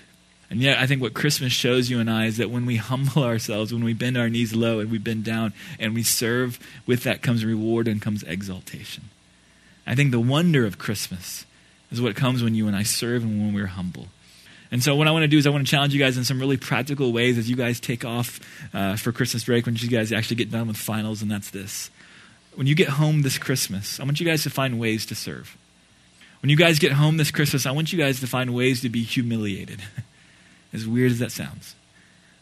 And 0.50 0.60
yet, 0.60 0.78
I 0.78 0.86
think 0.86 1.00
what 1.00 1.14
Christmas 1.14 1.50
shows 1.50 1.88
you 1.88 1.98
and 1.98 2.10
I 2.10 2.26
is 2.26 2.36
that 2.36 2.50
when 2.50 2.66
we 2.66 2.76
humble 2.90 3.24
ourselves, 3.24 3.72
when 3.72 3.84
we 3.84 3.94
bend 3.94 4.18
our 4.18 4.28
knees 4.28 4.54
low 4.54 4.80
and 4.80 4.90
we 4.90 4.98
bend 4.98 5.24
down 5.24 5.54
and 5.78 5.94
we 5.94 6.02
serve, 6.02 6.58
with 6.86 7.04
that 7.04 7.22
comes 7.22 7.44
reward 7.44 7.88
and 7.88 8.02
comes 8.02 8.22
exaltation. 8.24 9.04
I 9.86 9.94
think 9.94 10.10
the 10.10 10.20
wonder 10.20 10.66
of 10.66 10.78
Christmas 10.78 11.46
is 11.90 12.00
what 12.00 12.16
comes 12.16 12.42
when 12.42 12.54
you 12.54 12.66
and 12.66 12.76
I 12.76 12.82
serve 12.82 13.22
and 13.22 13.40
when 13.40 13.54
we're 13.54 13.66
humble. 13.66 14.08
And 14.72 14.82
so, 14.82 14.96
what 14.96 15.06
I 15.06 15.12
want 15.12 15.22
to 15.22 15.28
do 15.28 15.38
is, 15.38 15.46
I 15.46 15.50
want 15.50 15.64
to 15.64 15.70
challenge 15.70 15.94
you 15.94 16.00
guys 16.00 16.16
in 16.16 16.24
some 16.24 16.40
really 16.40 16.56
practical 16.56 17.12
ways 17.12 17.38
as 17.38 17.48
you 17.48 17.54
guys 17.54 17.78
take 17.78 18.04
off 18.04 18.40
uh, 18.74 18.96
for 18.96 19.12
Christmas 19.12 19.44
break, 19.44 19.66
when 19.66 19.76
you 19.76 19.88
guys 19.88 20.10
actually 20.12 20.36
get 20.36 20.50
done 20.50 20.66
with 20.66 20.76
finals, 20.76 21.22
and 21.22 21.30
that's 21.30 21.50
this. 21.50 21.90
When 22.54 22.66
you 22.66 22.74
get 22.74 22.88
home 22.88 23.22
this 23.22 23.38
Christmas, 23.38 24.00
I 24.00 24.04
want 24.04 24.18
you 24.18 24.26
guys 24.26 24.42
to 24.42 24.50
find 24.50 24.80
ways 24.80 25.06
to 25.06 25.14
serve. 25.14 25.56
When 26.40 26.50
you 26.50 26.56
guys 26.56 26.80
get 26.80 26.92
home 26.92 27.18
this 27.18 27.30
Christmas, 27.30 27.66
I 27.66 27.70
want 27.70 27.92
you 27.92 27.98
guys 27.98 28.18
to 28.20 28.26
find 28.26 28.52
ways 28.52 28.80
to 28.80 28.88
be 28.88 29.04
humiliated. 29.04 29.80
as 30.72 30.86
weird 30.86 31.12
as 31.12 31.18
that 31.18 31.32
sounds. 31.32 31.74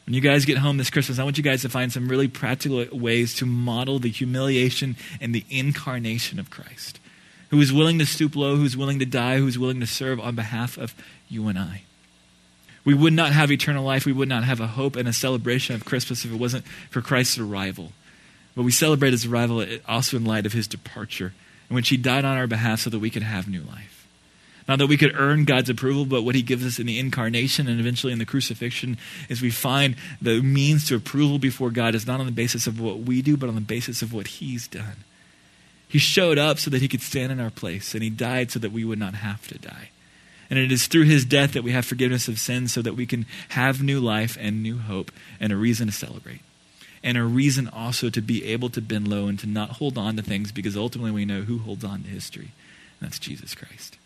When 0.06 0.14
you 0.14 0.20
guys 0.20 0.44
get 0.44 0.58
home 0.58 0.76
this 0.76 0.90
Christmas, 0.90 1.18
I 1.18 1.25
want 1.25 1.37
you 1.37 1.44
guys 1.44 1.62
to 1.62 1.68
find 1.68 1.92
some 1.92 2.08
really 2.08 2.28
practical 2.28 2.84
ways 2.96 3.34
to 3.37 3.46
model 3.46 3.99
the 3.99 4.10
humiliation 4.10 4.96
and 5.20 5.34
the 5.34 5.44
incarnation 5.50 6.38
of 6.38 6.50
Christ, 6.50 6.99
who 7.50 7.60
is 7.60 7.72
willing 7.72 7.99
to 7.99 8.06
stoop 8.06 8.34
low, 8.34 8.56
who's 8.56 8.76
willing 8.76 8.99
to 8.99 9.06
die, 9.06 9.38
who's 9.38 9.58
willing 9.58 9.80
to 9.80 9.87
serve 9.87 10.18
on 10.18 10.34
behalf 10.34 10.78
of 10.78 10.94
you 11.28 11.49
and 11.49 11.58
I. 11.58 11.82
We 12.84 12.94
would 12.94 13.12
not 13.12 13.32
have 13.32 13.52
eternal 13.52 13.84
life. 13.84 14.06
We 14.06 14.12
would 14.12 14.28
not 14.28 14.44
have 14.44 14.60
a 14.60 14.66
hope 14.66 14.96
and 14.96 15.08
a 15.08 15.12
celebration 15.12 15.75
of 15.75 15.84
Christmas 15.84 16.25
if 16.25 16.32
it 16.32 16.38
wasn't 16.38 16.66
for 16.90 17.02
Christ's 17.02 17.38
arrival. 17.38 17.92
But 18.56 18.62
we 18.62 18.72
celebrate 18.72 19.12
his 19.12 19.26
arrival 19.26 19.64
also 19.87 20.16
in 20.16 20.25
light 20.25 20.46
of 20.46 20.52
his 20.52 20.66
departure, 20.66 21.34
in 21.68 21.76
which 21.76 21.88
he 21.88 21.96
died 21.96 22.25
on 22.25 22.37
our 22.37 22.46
behalf 22.46 22.80
so 22.80 22.90
that 22.90 22.99
we 22.99 23.10
could 23.10 23.22
have 23.22 23.49
new 23.49 23.62
life. 23.62 24.00
Not 24.70 24.78
that 24.78 24.87
we 24.87 24.96
could 24.96 25.18
earn 25.18 25.46
God's 25.46 25.68
approval, 25.68 26.04
but 26.04 26.22
what 26.22 26.37
He 26.37 26.42
gives 26.42 26.64
us 26.64 26.78
in 26.78 26.87
the 26.87 26.96
incarnation 26.96 27.66
and 27.66 27.80
eventually 27.80 28.12
in 28.12 28.20
the 28.20 28.25
crucifixion 28.25 28.99
is 29.28 29.42
we 29.42 29.50
find 29.50 29.96
the 30.22 30.40
means 30.42 30.87
to 30.87 30.94
approval 30.94 31.40
before 31.40 31.70
God 31.70 31.96
is 31.96 32.06
not 32.06 32.20
on 32.20 32.26
the 32.26 32.30
basis 32.30 32.68
of 32.68 32.80
what 32.80 33.00
we 33.00 33.20
do, 33.20 33.37
but 33.37 33.49
on 33.49 33.56
the 33.56 33.60
basis 33.60 34.00
of 34.00 34.12
what 34.12 34.28
He's 34.28 34.68
done. 34.68 34.99
He 35.88 35.99
showed 35.99 36.38
up 36.38 36.60
so 36.60 36.70
that 36.70 36.80
He 36.80 36.87
could 36.87 37.02
stand 37.02 37.32
in 37.32 37.40
our 37.40 37.50
place, 37.50 37.94
and 37.94 38.02
He 38.04 38.10
died 38.10 38.52
so 38.52 38.60
that 38.60 38.70
we 38.70 38.84
would 38.84 39.00
not 39.00 39.14
have 39.14 39.44
to 39.49 39.58
die. 39.58 39.90
And 40.50 40.59
it 40.59 40.73
is 40.73 40.88
through 40.88 41.04
His 41.04 41.25
death 41.25 41.52
that 41.52 41.62
we 41.62 41.73
have 41.73 41.87
forgiveness 41.87 42.26
of 42.26 42.40
sins 42.40 42.73
so 42.73 42.83
that 42.83 42.97
we 42.97 43.07
can 43.07 43.25
have 43.50 43.83
new 43.83 44.00
life 44.00 44.37
and 44.40 44.62
new 44.62 44.78
hope 44.78 45.12
and 45.38 45.52
a 45.52 45.57
reason 45.57 45.87
to 45.87 45.92
celebrate 45.92 46.40
and 47.02 47.16
a 47.16 47.25
reason 47.25 47.69
also 47.69 48.11
to 48.11 48.21
be 48.21 48.45
able 48.45 48.69
to 48.71 48.80
bend 48.80 49.09
low 49.09 49.26
and 49.26 49.38
to 49.38 49.47
not 49.47 49.71
hold 49.71 49.97
on 49.97 50.16
to 50.16 50.23
things 50.23 50.52
because 50.52 50.76
ultimately 50.76 51.11
we 51.11 51.25
know 51.25 51.42
who 51.42 51.59
holds 51.59 51.85
on 51.85 52.02
to 52.02 52.09
history. 52.09 52.50
And 53.00 53.09
that's 53.09 53.19
Jesus 53.19 53.54
Christ 53.54 53.97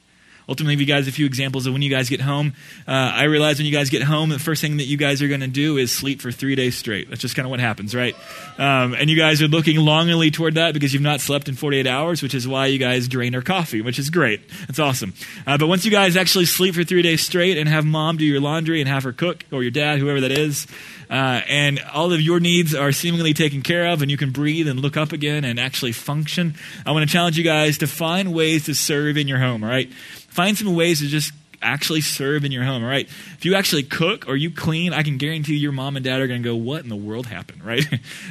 ultimately, 0.48 0.74
give 0.74 0.80
you 0.80 0.94
guys 0.94 1.08
a 1.08 1.12
few 1.12 1.26
examples 1.26 1.66
of 1.66 1.72
when 1.72 1.82
you 1.82 1.90
guys 1.90 2.08
get 2.08 2.20
home. 2.20 2.54
Uh, 2.86 2.92
I 2.92 3.24
realize 3.24 3.58
when 3.58 3.66
you 3.66 3.72
guys 3.72 3.90
get 3.90 4.02
home, 4.02 4.30
the 4.30 4.38
first 4.38 4.60
thing 4.60 4.78
that 4.78 4.84
you 4.84 4.96
guys 4.96 5.22
are 5.22 5.28
going 5.28 5.40
to 5.40 5.46
do 5.46 5.76
is 5.76 5.92
sleep 5.92 6.20
for 6.20 6.30
three 6.32 6.54
days 6.54 6.76
straight. 6.76 7.08
That's 7.08 7.20
just 7.20 7.36
kind 7.36 7.46
of 7.46 7.50
what 7.50 7.60
happens, 7.60 7.94
right? 7.94 8.14
Um, 8.58 8.94
and 8.94 9.08
you 9.10 9.16
guys 9.16 9.42
are 9.42 9.48
looking 9.48 9.76
longingly 9.78 10.30
toward 10.30 10.54
that 10.54 10.74
because 10.74 10.92
you've 10.92 11.02
not 11.02 11.20
slept 11.20 11.48
in 11.48 11.54
48 11.54 11.86
hours, 11.86 12.22
which 12.22 12.34
is 12.34 12.46
why 12.46 12.66
you 12.66 12.78
guys 12.78 13.08
drain 13.08 13.34
our 13.34 13.42
coffee, 13.42 13.80
which 13.80 13.98
is 13.98 14.10
great. 14.10 14.48
That's 14.66 14.78
awesome. 14.78 15.14
Uh, 15.46 15.58
but 15.58 15.66
once 15.66 15.84
you 15.84 15.90
guys 15.90 16.16
actually 16.16 16.46
sleep 16.46 16.74
for 16.74 16.84
three 16.84 17.02
days 17.02 17.22
straight 17.22 17.58
and 17.58 17.68
have 17.68 17.84
mom 17.84 18.16
do 18.16 18.24
your 18.24 18.40
laundry 18.40 18.80
and 18.80 18.88
have 18.88 19.04
her 19.04 19.12
cook, 19.12 19.44
or 19.52 19.62
your 19.62 19.70
dad, 19.70 19.98
whoever 19.98 20.20
that 20.20 20.32
is, 20.32 20.66
uh, 21.10 21.42
and 21.48 21.80
all 21.92 22.12
of 22.12 22.20
your 22.20 22.40
needs 22.40 22.74
are 22.74 22.92
seemingly 22.92 23.34
taken 23.34 23.62
care 23.62 23.86
of, 23.88 24.02
and 24.02 24.10
you 24.10 24.16
can 24.16 24.30
breathe 24.30 24.68
and 24.68 24.80
look 24.80 24.96
up 24.96 25.12
again 25.12 25.44
and 25.44 25.58
actually 25.58 25.92
function. 25.92 26.54
I 26.84 26.92
want 26.92 27.08
to 27.08 27.12
challenge 27.12 27.38
you 27.38 27.44
guys 27.44 27.78
to 27.78 27.86
find 27.86 28.32
ways 28.32 28.66
to 28.66 28.74
serve 28.74 29.16
in 29.16 29.28
your 29.28 29.38
home, 29.38 29.62
all 29.64 29.70
right? 29.70 29.92
Find 29.92 30.56
some 30.56 30.74
ways 30.74 31.00
to 31.00 31.06
just 31.06 31.32
actually 31.64 32.02
serve 32.02 32.44
in 32.44 32.52
your 32.52 32.62
home, 32.62 32.84
all 32.84 32.88
right? 32.88 33.06
If 33.06 33.44
you 33.44 33.54
actually 33.54 33.84
cook 33.84 34.28
or 34.28 34.36
you 34.36 34.50
clean, 34.50 34.92
I 34.92 35.02
can 35.02 35.16
guarantee 35.16 35.56
your 35.56 35.72
mom 35.72 35.96
and 35.96 36.04
dad 36.04 36.20
are 36.20 36.26
going 36.26 36.42
to 36.42 36.48
go, 36.48 36.54
"What 36.54 36.82
in 36.82 36.88
the 36.88 36.96
world 36.96 37.26
happened?" 37.26 37.62
Right? 37.64 37.86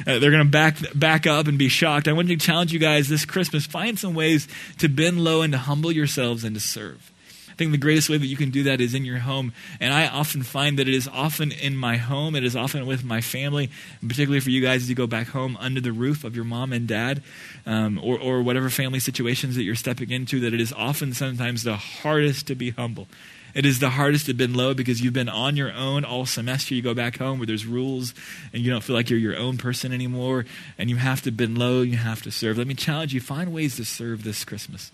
uh, 0.06 0.18
they're 0.20 0.30
going 0.30 0.44
to 0.44 0.50
back 0.50 0.76
back 0.94 1.26
up 1.26 1.48
and 1.48 1.58
be 1.58 1.68
shocked. 1.68 2.06
I 2.06 2.12
want 2.12 2.28
to 2.28 2.36
challenge 2.36 2.72
you 2.72 2.78
guys 2.78 3.08
this 3.08 3.24
Christmas: 3.24 3.66
find 3.66 3.98
some 3.98 4.14
ways 4.14 4.46
to 4.78 4.88
bend 4.88 5.22
low 5.22 5.42
and 5.42 5.52
to 5.52 5.58
humble 5.58 5.90
yourselves 5.90 6.44
and 6.44 6.54
to 6.54 6.60
serve. 6.60 7.10
I 7.54 7.56
think 7.56 7.70
the 7.70 7.78
greatest 7.78 8.10
way 8.10 8.18
that 8.18 8.26
you 8.26 8.36
can 8.36 8.50
do 8.50 8.64
that 8.64 8.80
is 8.80 8.94
in 8.94 9.04
your 9.04 9.18
home. 9.18 9.52
And 9.78 9.94
I 9.94 10.08
often 10.08 10.42
find 10.42 10.76
that 10.80 10.88
it 10.88 10.94
is 10.94 11.06
often 11.06 11.52
in 11.52 11.76
my 11.76 11.98
home, 11.98 12.34
it 12.34 12.42
is 12.42 12.56
often 12.56 12.84
with 12.84 13.04
my 13.04 13.20
family, 13.20 13.70
and 14.00 14.10
particularly 14.10 14.40
for 14.40 14.50
you 14.50 14.60
guys 14.60 14.82
as 14.82 14.88
you 14.88 14.96
go 14.96 15.06
back 15.06 15.28
home 15.28 15.56
under 15.60 15.80
the 15.80 15.92
roof 15.92 16.24
of 16.24 16.34
your 16.34 16.44
mom 16.44 16.72
and 16.72 16.88
dad, 16.88 17.22
um, 17.64 18.00
or, 18.02 18.18
or 18.18 18.42
whatever 18.42 18.70
family 18.70 18.98
situations 18.98 19.54
that 19.54 19.62
you're 19.62 19.76
stepping 19.76 20.10
into, 20.10 20.40
that 20.40 20.52
it 20.52 20.60
is 20.60 20.72
often 20.72 21.14
sometimes 21.14 21.62
the 21.62 21.76
hardest 21.76 22.48
to 22.48 22.56
be 22.56 22.70
humble. 22.70 23.06
It 23.54 23.64
is 23.64 23.78
the 23.78 23.90
hardest 23.90 24.26
to 24.26 24.34
bend 24.34 24.56
low 24.56 24.74
because 24.74 25.00
you've 25.00 25.14
been 25.14 25.28
on 25.28 25.56
your 25.56 25.72
own 25.72 26.04
all 26.04 26.26
semester. 26.26 26.74
You 26.74 26.82
go 26.82 26.92
back 26.92 27.18
home 27.18 27.38
where 27.38 27.46
there's 27.46 27.66
rules 27.66 28.12
and 28.52 28.64
you 28.64 28.70
don't 28.72 28.82
feel 28.82 28.96
like 28.96 29.10
you're 29.10 29.18
your 29.20 29.38
own 29.38 29.58
person 29.58 29.92
anymore, 29.92 30.44
and 30.76 30.90
you 30.90 30.96
have 30.96 31.22
to 31.22 31.30
bend 31.30 31.56
low, 31.56 31.82
you 31.82 31.98
have 31.98 32.20
to 32.22 32.32
serve. 32.32 32.58
Let 32.58 32.66
me 32.66 32.74
challenge 32.74 33.14
you 33.14 33.20
find 33.20 33.54
ways 33.54 33.76
to 33.76 33.84
serve 33.84 34.24
this 34.24 34.44
Christmas. 34.44 34.90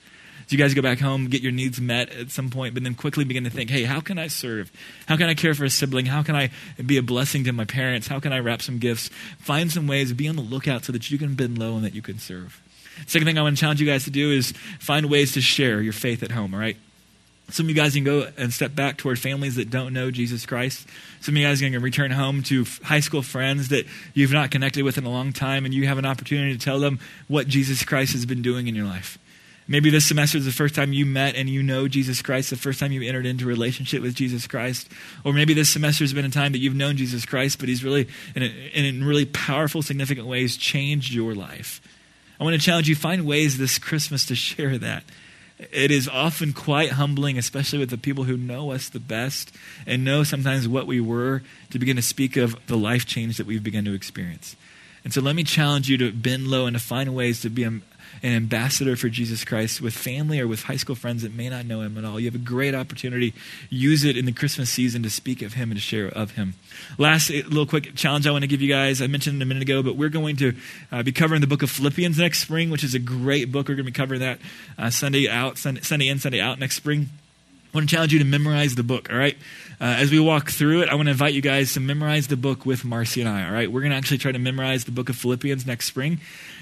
You 0.49 0.59
guys 0.59 0.75
go 0.75 0.83
back 0.83 0.99
home, 0.99 1.29
get 1.29 1.43
your 1.43 1.53
needs 1.53 1.81
met 1.81 2.11
at 2.11 2.31
some 2.33 2.51
point, 2.51 2.75
but 2.75 2.83
then 2.83 2.95
quickly 2.95 3.25
begin 3.25 3.45
to 3.45 3.51
think, 3.51 3.71
hey, 3.71 3.85
how 3.85 4.01
can 4.01 4.19
I 4.19 4.27
serve? 4.27 4.73
How 5.07 5.17
can 5.17 5.29
I 5.29 5.35
care 5.35 5.55
for 5.55 5.65
a 5.65 5.71
sibling? 5.71 6.07
How 6.07 6.25
can 6.25 6.35
I 6.35 6.51
be 6.85 6.97
a 6.97 7.03
blessing 7.03 7.45
to 7.45 7.53
my 7.53 7.65
parents? 7.65 8.09
How 8.09 8.19
can 8.19 8.33
I 8.33 8.41
wrap 8.41 8.61
some 8.61 8.79
gifts? 8.79 9.11
Find 9.39 9.71
some 9.71 9.87
ways, 9.87 10.13
be 10.13 10.27
on 10.27 10.35
the 10.35 10.43
lookout 10.43 10.85
so 10.85 10.93
that 10.93 11.09
you 11.11 11.19
can 11.19 11.35
bend 11.35 11.59
low 11.59 11.77
and 11.77 11.85
that 11.85 11.95
you 11.95 12.03
can 12.03 12.19
serve. 12.19 12.61
Second 13.07 13.27
thing 13.27 13.39
I 13.39 13.43
want 13.43 13.57
to 13.57 13.61
challenge 13.61 13.81
you 13.81 13.87
guys 13.87 14.05
to 14.05 14.11
do 14.11 14.33
is 14.33 14.53
find 14.81 15.09
ways 15.09 15.33
to 15.33 15.41
share 15.41 15.81
your 15.81 15.93
faith 15.93 16.23
at 16.23 16.33
home, 16.33 16.53
all 16.53 16.61
right? 16.61 16.77
Some 17.51 17.67
of 17.67 17.71
you 17.71 17.77
guys 17.77 17.95
can 17.95 18.05
go 18.05 18.29
and 18.37 18.53
step 18.53 18.75
back 18.77 18.97
toward 18.97 19.19
families 19.19 19.57
that 19.57 19.71
don't 19.71 19.93
know 19.93 20.11
Jesus 20.11 20.47
Christ. 20.47 20.87
Some 21.21 21.35
of 21.35 21.41
you 21.41 21.47
guys 21.47 21.61
are 21.61 21.65
going 21.65 21.73
to 21.73 21.81
return 21.81 22.13
home 22.13 22.43
to 22.45 22.65
high 22.83 23.01
school 23.01 23.23
friends 23.23 23.71
that 23.71 23.87
you've 24.15 24.33
not 24.33 24.51
connected 24.51 24.85
with 24.85 24.99
in 24.99 25.05
a 25.05 25.11
long 25.11 25.33
time, 25.33 25.65
and 25.65 25.75
you 25.75 25.87
have 25.89 25.99
an 25.99 26.07
opportunity 26.07 26.53
to 26.53 26.65
tell 26.65 26.79
them 26.79 27.01
what 27.27 27.49
Jesus 27.49 27.85
Christ 27.85 28.13
has 28.13 28.25
been 28.25 28.43
doing 28.43 28.69
in 28.69 28.75
your 28.75 28.87
life. 28.87 29.19
Maybe 29.71 29.89
this 29.89 30.09
semester 30.09 30.37
is 30.37 30.45
the 30.45 30.51
first 30.51 30.75
time 30.75 30.93
you 30.93 31.07
met 31.07 31.37
and 31.37 31.49
you 31.49 31.63
know 31.63 31.87
Jesus 31.87 32.23
Christ, 32.23 32.51
the 32.51 32.57
first 32.57 32.81
time 32.81 32.91
you 32.91 33.03
entered 33.03 33.25
into 33.25 33.45
a 33.45 33.47
relationship 33.47 34.03
with 34.03 34.17
Jesus 34.17 34.49
Christ. 34.49 34.89
Or 35.25 35.33
maybe 35.33 35.55
this 35.55 35.71
semester 35.71 36.03
has 36.03 36.13
been 36.13 36.25
a 36.25 36.31
time 36.31 36.51
that 36.53 36.59
you've 36.59 36.75
known 36.75 36.97
Jesus 36.97 37.25
Christ, 37.25 37.61
but 37.61 37.69
he's 37.69 37.85
really, 37.85 38.09
in, 38.35 38.43
a, 38.43 38.47
in 38.75 39.05
really 39.05 39.27
powerful, 39.27 39.81
significant 39.81 40.27
ways, 40.27 40.57
changed 40.57 41.15
your 41.15 41.37
life. 41.37 41.81
I 42.41 42.43
want 42.43 42.57
to 42.57 42.61
challenge 42.61 42.89
you 42.89 42.97
find 42.97 43.25
ways 43.25 43.59
this 43.59 43.79
Christmas 43.79 44.27
to 44.27 44.35
share 44.35 44.77
that. 44.79 45.05
It 45.71 45.93
is 45.93 46.09
often 46.09 46.53
quite 46.53 46.91
humbling, 46.93 47.39
especially 47.39 47.79
with 47.79 47.91
the 47.91 47.99
people 47.99 48.25
who 48.25 48.37
know 48.37 48.73
us 48.73 48.89
the 48.89 48.99
best 48.99 49.55
and 49.87 50.05
know 50.05 50.25
sometimes 50.25 50.67
what 50.67 50.89
we 50.89 51.01
were, 51.01 51.45
to 51.71 51.79
begin 51.79 51.95
to 51.95 52.03
speak 52.03 52.37
of 52.37 52.57
the 52.67 52.77
life 52.77 53.07
change 53.07 53.37
that 53.37 53.47
we've 53.47 53.63
begun 53.63 53.85
to 53.85 53.95
experience. 53.95 54.57
And 55.05 55.13
so 55.13 55.21
let 55.21 55.37
me 55.37 55.45
challenge 55.45 55.89
you 55.89 55.97
to 55.99 56.11
bend 56.11 56.49
low 56.49 56.67
and 56.67 56.75
to 56.75 56.83
find 56.83 57.15
ways 57.15 57.41
to 57.43 57.51
be 57.51 57.63
an 58.23 58.33
ambassador 58.33 58.97
for 58.97 59.09
Jesus 59.09 59.45
Christ 59.45 59.81
with 59.81 59.95
family 59.95 60.41
or 60.41 60.49
with 60.49 60.65
high 60.65 60.77
school 60.77 60.95
friends 60.95 61.23
that 61.23 61.35
may 61.35 61.49
not 61.49 61.67
know 61.67 61.81
him 61.81 61.97
at 61.97 62.05
all. 62.05 62.21
You 62.21 62.27
have 62.27 62.35
a 62.35 62.39
great 62.39 62.75
opportunity. 62.75 63.35
Use 63.69 64.05
it 64.05 64.17
in 64.17 64.25
the 64.25 64.33
Christmas 64.33 64.71
season 64.71 65.03
to 65.03 65.11
speak 65.11 65.43
of 65.43 65.55
him 65.55 65.71
and 65.71 65.79
to 65.79 65.83
share 65.83 66.09
of 66.09 66.33
him. 66.33 66.55
Last 66.99 67.31
little 67.31 67.67
quick 67.67 67.95
challenge 67.95 68.27
I 68.27 68.31
want 68.31 68.43
to 68.43 68.49
give 68.49 68.61
you 68.61 68.69
guys. 68.69 69.01
I 69.01 69.07
mentioned 69.07 69.41
a 69.43 69.47
minute 69.47 69.63
ago, 69.63 69.83
but 69.83 69.97
we're 69.97 70.09
going 70.09 70.37
to 70.37 70.55
uh, 70.93 71.03
be 71.03 71.13
covering 71.13 71.41
the 71.41 71.47
book 71.47 71.63
of 71.63 71.71
Philippians 71.71 72.19
next 72.19 72.41
spring, 72.41 72.71
which 72.71 72.85
is 72.85 72.95
a 72.95 72.99
great 72.99 73.51
book. 73.51 73.69
We're 73.69 73.75
going 73.75 73.87
to 73.87 73.93
be 73.93 73.97
covering 73.97 74.21
that 74.21 74.39
uh, 74.79 74.91
Sunday 74.91 75.29
out, 75.29 75.59
Sunday, 75.59 75.81
Sunday 75.83 76.09
in, 76.09 76.19
Sunday 76.19 76.41
out 76.41 76.59
next 76.59 76.77
spring. 76.77 77.09
I 77.73 77.77
want 77.77 77.89
to 77.89 77.95
challenge 77.95 78.13
you 78.13 78.19
to 78.19 78.25
memorize 78.25 78.75
the 78.75 78.83
book, 78.83 79.11
all 79.11 79.17
right? 79.17 79.37
Uh, 79.81 79.97
as 79.99 80.11
we 80.11 80.19
walk 80.19 80.51
through 80.51 80.83
it, 80.83 80.89
I 80.89 80.95
want 80.95 81.07
to 81.07 81.13
invite 81.13 81.35
you 81.35 81.41
guys 81.41 81.73
to 81.75 81.81
memorize 81.81 82.27
the 82.27 82.37
book 82.37 82.67
with 82.67 82.85
Marcy 82.85 83.21
and 83.21 83.31
I, 83.31 83.47
all 83.47 83.53
right? 83.53 83.71
We're 83.71 83.81
going 83.81 83.93
to 83.93 83.97
actually 83.97 84.19
try 84.19 84.33
to 84.33 84.39
memorize 84.39 84.85
the 84.85 84.91
book 84.91 85.09
of 85.09 85.17
Philippians 85.17 85.67
next 85.67 85.87
spring. 85.87 86.19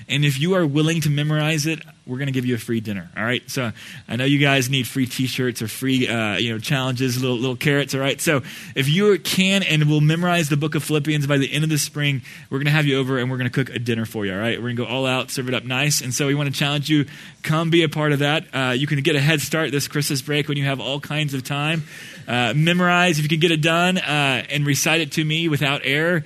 And 0.09 0.25
if 0.25 0.38
you 0.38 0.55
are 0.55 0.66
willing 0.66 1.01
to 1.03 1.11
memorize 1.11 1.66
it, 1.66 1.81
we're 2.07 2.16
going 2.16 2.29
to 2.29 2.33
give 2.33 2.47
you 2.47 2.55
a 2.55 2.59
free 2.59 2.81
dinner. 2.81 3.11
All 3.16 3.25
right. 3.25 3.42
So 3.51 3.73
I 4.09 4.16
know 4.16 4.25
you 4.25 4.38
guys 4.38 4.71
need 4.71 4.88
free 4.88 5.05
T-shirts 5.05 5.61
or 5.61 5.68
free, 5.68 6.09
uh, 6.09 6.38
you 6.38 6.51
know, 6.51 6.59
challenges, 6.59 7.21
little 7.21 7.37
little 7.37 7.57
carrots. 7.57 7.94
All 7.94 8.01
right. 8.01 8.18
So 8.18 8.42
if 8.75 8.88
you 8.88 9.18
can 9.18 9.62
and 9.62 9.85
will 9.90 10.01
memorize 10.01 10.49
the 10.49 10.57
book 10.57 10.75
of 10.75 10.83
Philippians 10.83 11.27
by 11.27 11.37
the 11.37 11.53
end 11.53 11.64
of 11.64 11.71
the 11.71 11.77
spring, 11.77 12.23
we're 12.49 12.59
going 12.59 12.66
to 12.66 12.73
have 12.73 12.87
you 12.87 12.99
over 12.99 13.18
and 13.18 13.31
we're 13.31 13.37
going 13.37 13.51
to 13.51 13.64
cook 13.64 13.75
a 13.75 13.79
dinner 13.79 14.07
for 14.07 14.25
you. 14.25 14.33
All 14.33 14.38
right. 14.38 14.57
We're 14.57 14.73
going 14.73 14.77
to 14.77 14.85
go 14.85 14.88
all 14.88 15.05
out, 15.05 15.31
serve 15.31 15.49
it 15.49 15.55
up 15.55 15.64
nice. 15.64 16.01
And 16.01 16.14
so 16.14 16.27
we 16.27 16.35
want 16.35 16.51
to 16.51 16.59
challenge 16.59 16.88
you, 16.88 17.05
come 17.42 17.68
be 17.68 17.83
a 17.83 17.88
part 17.90 18.12
of 18.12 18.21
that. 18.21 18.47
Uh, 18.55 18.71
you 18.71 18.87
can 18.87 19.03
get 19.03 19.14
a 19.14 19.21
head 19.21 19.42
start 19.42 19.71
this 19.71 19.87
Christmas 19.87 20.23
break 20.23 20.49
when 20.49 20.57
you 20.57 20.64
have 20.64 20.81
all 20.81 20.98
kinds 21.01 21.35
of 21.35 21.45
time. 21.45 21.85
Uh, 22.27 22.53
memorize 22.55 23.19
if 23.19 23.23
you 23.25 23.29
can 23.29 23.41
get 23.41 23.51
it 23.51 23.63
done 23.63 23.99
uh, 23.99 24.45
and 24.51 24.67
recite 24.67 25.01
it 25.01 25.13
to 25.13 25.25
me 25.25 25.49
without 25.49 25.81
error 25.85 26.25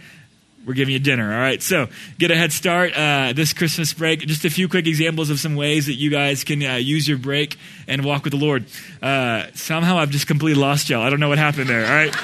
we're 0.66 0.74
giving 0.74 0.92
you 0.92 1.00
dinner. 1.00 1.32
All 1.32 1.40
right. 1.40 1.60
So 1.60 1.88
get 2.18 2.30
a 2.30 2.36
head 2.36 2.52
start 2.52 2.92
uh, 2.96 3.32
this 3.32 3.52
Christmas 3.52 3.92
break. 3.92 4.20
Just 4.20 4.44
a 4.44 4.50
few 4.50 4.68
quick 4.68 4.86
examples 4.86 5.30
of 5.30 5.40
some 5.40 5.56
ways 5.56 5.86
that 5.86 5.94
you 5.94 6.10
guys 6.10 6.44
can 6.44 6.62
uh, 6.62 6.74
use 6.76 7.08
your 7.08 7.18
break 7.18 7.56
and 7.88 8.04
walk 8.04 8.24
with 8.24 8.32
the 8.32 8.38
Lord. 8.38 8.66
Uh, 9.00 9.46
somehow 9.54 9.98
I've 9.98 10.10
just 10.10 10.26
completely 10.26 10.60
lost 10.60 10.88
y'all. 10.88 11.02
I 11.02 11.10
don't 11.10 11.20
know 11.20 11.28
what 11.28 11.38
happened 11.38 11.68
there. 11.68 11.84
All 11.84 11.92
right. 11.92 12.14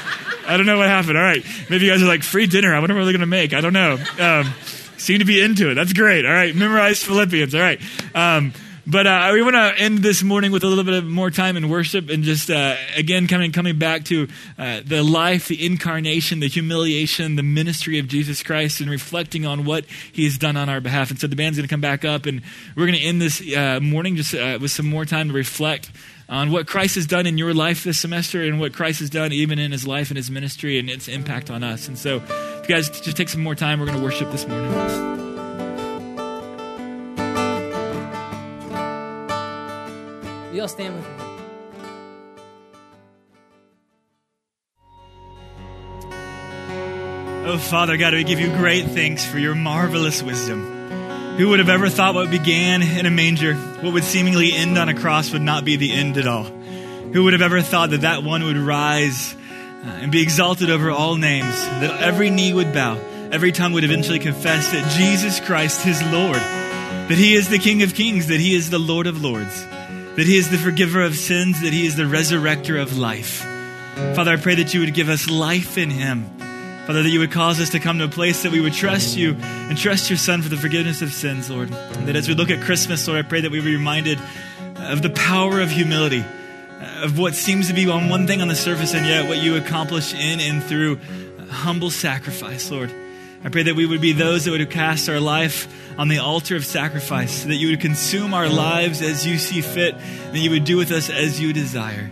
I 0.46 0.56
don't 0.56 0.66
know 0.66 0.78
what 0.78 0.88
happened. 0.88 1.18
All 1.18 1.24
right. 1.24 1.44
Maybe 1.68 1.86
you 1.86 1.92
guys 1.92 2.02
are 2.02 2.06
like, 2.06 2.22
free 2.22 2.46
dinner. 2.46 2.74
I 2.74 2.78
wonder 2.78 2.94
what 2.94 3.04
they're 3.04 3.12
going 3.12 3.20
to 3.20 3.26
make. 3.26 3.52
I 3.52 3.60
don't 3.60 3.72
know. 3.72 3.98
Um, 4.18 4.54
seem 4.96 5.18
to 5.18 5.24
be 5.24 5.40
into 5.40 5.70
it. 5.70 5.74
That's 5.74 5.92
great. 5.92 6.24
All 6.24 6.32
right. 6.32 6.54
Memorize 6.54 7.02
Philippians. 7.02 7.54
All 7.54 7.60
right. 7.60 7.80
Um, 8.14 8.52
But 8.90 9.06
uh, 9.06 9.30
we 9.34 9.42
want 9.42 9.54
to 9.54 9.74
end 9.76 9.98
this 9.98 10.22
morning 10.22 10.50
with 10.50 10.64
a 10.64 10.66
little 10.66 10.82
bit 10.82 10.94
of 10.94 11.04
more 11.04 11.30
time 11.30 11.58
in 11.58 11.68
worship 11.68 12.08
and 12.08 12.24
just, 12.24 12.48
uh, 12.48 12.74
again, 12.96 13.26
coming, 13.26 13.52
coming 13.52 13.78
back 13.78 14.06
to 14.06 14.28
uh, 14.56 14.80
the 14.82 15.02
life, 15.02 15.48
the 15.48 15.66
incarnation, 15.66 16.40
the 16.40 16.48
humiliation, 16.48 17.36
the 17.36 17.42
ministry 17.42 17.98
of 17.98 18.08
Jesus 18.08 18.42
Christ, 18.42 18.80
and 18.80 18.90
reflecting 18.90 19.44
on 19.44 19.66
what 19.66 19.84
he 19.84 20.24
has 20.24 20.38
done 20.38 20.56
on 20.56 20.70
our 20.70 20.80
behalf. 20.80 21.10
And 21.10 21.20
so 21.20 21.26
the 21.26 21.36
band's 21.36 21.58
going 21.58 21.68
to 21.68 21.70
come 21.70 21.82
back 21.82 22.06
up, 22.06 22.24
and 22.24 22.40
we're 22.76 22.86
going 22.86 22.98
to 22.98 23.04
end 23.04 23.20
this 23.20 23.42
uh, 23.54 23.78
morning 23.82 24.16
just 24.16 24.34
uh, 24.34 24.58
with 24.58 24.70
some 24.70 24.86
more 24.86 25.04
time 25.04 25.28
to 25.28 25.34
reflect 25.34 25.90
on 26.30 26.50
what 26.50 26.66
Christ 26.66 26.94
has 26.94 27.06
done 27.06 27.26
in 27.26 27.36
your 27.36 27.52
life 27.52 27.84
this 27.84 28.00
semester 28.00 28.42
and 28.42 28.58
what 28.58 28.72
Christ 28.72 29.00
has 29.00 29.10
done 29.10 29.34
even 29.34 29.58
in 29.58 29.70
his 29.70 29.86
life 29.86 30.08
and 30.08 30.16
his 30.16 30.30
ministry 30.30 30.78
and 30.78 30.88
its 30.88 31.08
impact 31.08 31.50
on 31.50 31.62
us. 31.62 31.88
And 31.88 31.98
so, 31.98 32.22
if 32.26 32.66
you 32.66 32.74
guys 32.74 32.88
just 32.88 33.18
take 33.18 33.28
some 33.28 33.42
more 33.42 33.54
time, 33.54 33.80
we're 33.80 33.86
going 33.86 33.98
to 33.98 34.04
worship 34.04 34.30
this 34.30 34.48
morning. 34.48 35.27
You 40.58 40.62
all 40.62 40.68
stand 40.68 40.96
with 40.96 41.04
me? 41.04 41.14
Oh, 47.46 47.58
Father 47.58 47.96
God, 47.96 48.12
we 48.12 48.24
give 48.24 48.40
you 48.40 48.48
great 48.48 48.86
thanks 48.86 49.24
for 49.24 49.38
your 49.38 49.54
marvelous 49.54 50.20
wisdom. 50.20 50.66
Who 51.36 51.50
would 51.50 51.60
have 51.60 51.68
ever 51.68 51.88
thought 51.88 52.16
what 52.16 52.28
began 52.30 52.82
in 52.82 53.06
a 53.06 53.10
manger, 53.10 53.54
what 53.54 53.94
would 53.94 54.02
seemingly 54.02 54.52
end 54.52 54.76
on 54.76 54.88
a 54.88 54.94
cross, 54.94 55.32
would 55.32 55.42
not 55.42 55.64
be 55.64 55.76
the 55.76 55.92
end 55.92 56.18
at 56.18 56.26
all? 56.26 56.42
Who 56.42 57.22
would 57.24 57.34
have 57.34 57.42
ever 57.42 57.62
thought 57.62 57.90
that 57.90 58.00
that 58.00 58.24
one 58.24 58.42
would 58.42 58.56
rise 58.56 59.34
uh, 59.34 59.86
and 59.86 60.10
be 60.10 60.20
exalted 60.20 60.70
over 60.70 60.90
all 60.90 61.14
names, 61.14 61.54
that 61.64 62.02
every 62.02 62.30
knee 62.30 62.52
would 62.52 62.74
bow, 62.74 62.96
every 63.30 63.52
tongue 63.52 63.72
would 63.74 63.84
eventually 63.84 64.18
confess 64.18 64.72
that 64.72 64.90
Jesus 64.98 65.38
Christ 65.38 65.86
is 65.86 66.02
Lord, 66.12 66.34
that 66.34 67.16
He 67.16 67.34
is 67.34 67.48
the 67.48 67.60
King 67.60 67.84
of 67.84 67.94
kings, 67.94 68.26
that 68.26 68.40
He 68.40 68.56
is 68.56 68.70
the 68.70 68.80
Lord 68.80 69.06
of 69.06 69.22
lords? 69.22 69.64
That 70.18 70.26
He 70.26 70.36
is 70.36 70.50
the 70.50 70.58
forgiver 70.58 71.00
of 71.00 71.14
sins, 71.14 71.62
that 71.62 71.72
He 71.72 71.86
is 71.86 71.94
the 71.94 72.02
resurrector 72.02 72.82
of 72.82 72.98
life. 72.98 73.42
Father, 74.16 74.32
I 74.32 74.36
pray 74.36 74.56
that 74.56 74.74
you 74.74 74.80
would 74.80 74.92
give 74.92 75.08
us 75.08 75.30
life 75.30 75.78
in 75.78 75.90
Him. 75.90 76.24
Father, 76.88 77.04
that 77.04 77.08
you 77.08 77.20
would 77.20 77.30
cause 77.30 77.60
us 77.60 77.70
to 77.70 77.78
come 77.78 77.98
to 77.98 78.06
a 78.06 78.08
place 78.08 78.42
that 78.42 78.50
we 78.50 78.60
would 78.60 78.72
trust 78.72 79.16
you 79.16 79.36
and 79.36 79.78
trust 79.78 80.10
your 80.10 80.16
Son 80.16 80.42
for 80.42 80.48
the 80.48 80.56
forgiveness 80.56 81.02
of 81.02 81.12
sins, 81.12 81.48
Lord. 81.48 81.70
And 81.70 82.08
that 82.08 82.16
as 82.16 82.26
we 82.26 82.34
look 82.34 82.50
at 82.50 82.60
Christmas, 82.64 83.06
Lord, 83.06 83.24
I 83.24 83.28
pray 83.28 83.42
that 83.42 83.52
we 83.52 83.60
be 83.60 83.76
reminded 83.76 84.18
of 84.78 85.02
the 85.02 85.10
power 85.10 85.60
of 85.60 85.70
humility, 85.70 86.24
of 87.00 87.16
what 87.16 87.36
seems 87.36 87.68
to 87.68 87.72
be 87.72 87.88
on 87.88 88.08
one 88.08 88.26
thing 88.26 88.42
on 88.42 88.48
the 88.48 88.56
surface, 88.56 88.94
and 88.94 89.06
yet 89.06 89.28
what 89.28 89.38
you 89.38 89.54
accomplish 89.54 90.14
in 90.14 90.40
and 90.40 90.64
through 90.64 90.98
humble 91.48 91.90
sacrifice, 91.90 92.72
Lord. 92.72 92.92
I 93.44 93.50
pray 93.50 93.62
that 93.64 93.76
we 93.76 93.86
would 93.86 94.00
be 94.00 94.12
those 94.12 94.44
that 94.44 94.50
would 94.50 94.70
cast 94.70 95.08
our 95.08 95.20
life 95.20 95.68
on 95.98 96.08
the 96.08 96.18
altar 96.18 96.56
of 96.56 96.64
sacrifice, 96.64 97.44
that 97.44 97.54
you 97.54 97.70
would 97.70 97.80
consume 97.80 98.34
our 98.34 98.48
lives 98.48 99.00
as 99.00 99.26
you 99.26 99.38
see 99.38 99.60
fit, 99.60 99.94
and 99.94 100.34
that 100.34 100.38
you 100.38 100.50
would 100.50 100.64
do 100.64 100.76
with 100.76 100.90
us 100.90 101.08
as 101.08 101.40
you 101.40 101.52
desire. 101.52 102.10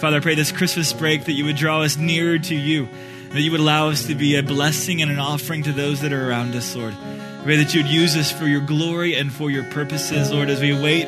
Father, 0.00 0.18
I 0.18 0.20
pray 0.20 0.34
this 0.34 0.52
Christmas 0.52 0.92
break 0.92 1.24
that 1.24 1.32
you 1.32 1.46
would 1.46 1.56
draw 1.56 1.80
us 1.80 1.96
nearer 1.96 2.38
to 2.38 2.54
you, 2.54 2.88
that 3.30 3.40
you 3.40 3.50
would 3.50 3.60
allow 3.60 3.88
us 3.88 4.06
to 4.06 4.14
be 4.14 4.36
a 4.36 4.42
blessing 4.42 5.00
and 5.00 5.10
an 5.10 5.18
offering 5.18 5.62
to 5.62 5.72
those 5.72 6.02
that 6.02 6.12
are 6.12 6.28
around 6.28 6.54
us, 6.54 6.76
Lord. 6.76 6.94
I 6.94 7.42
pray 7.44 7.56
that 7.56 7.74
you 7.74 7.82
would 7.82 7.90
use 7.90 8.14
us 8.16 8.30
for 8.30 8.46
your 8.46 8.60
glory 8.60 9.14
and 9.14 9.32
for 9.32 9.50
your 9.50 9.64
purposes, 9.64 10.30
Lord, 10.30 10.50
as 10.50 10.60
we 10.60 10.74
wait 10.74 11.06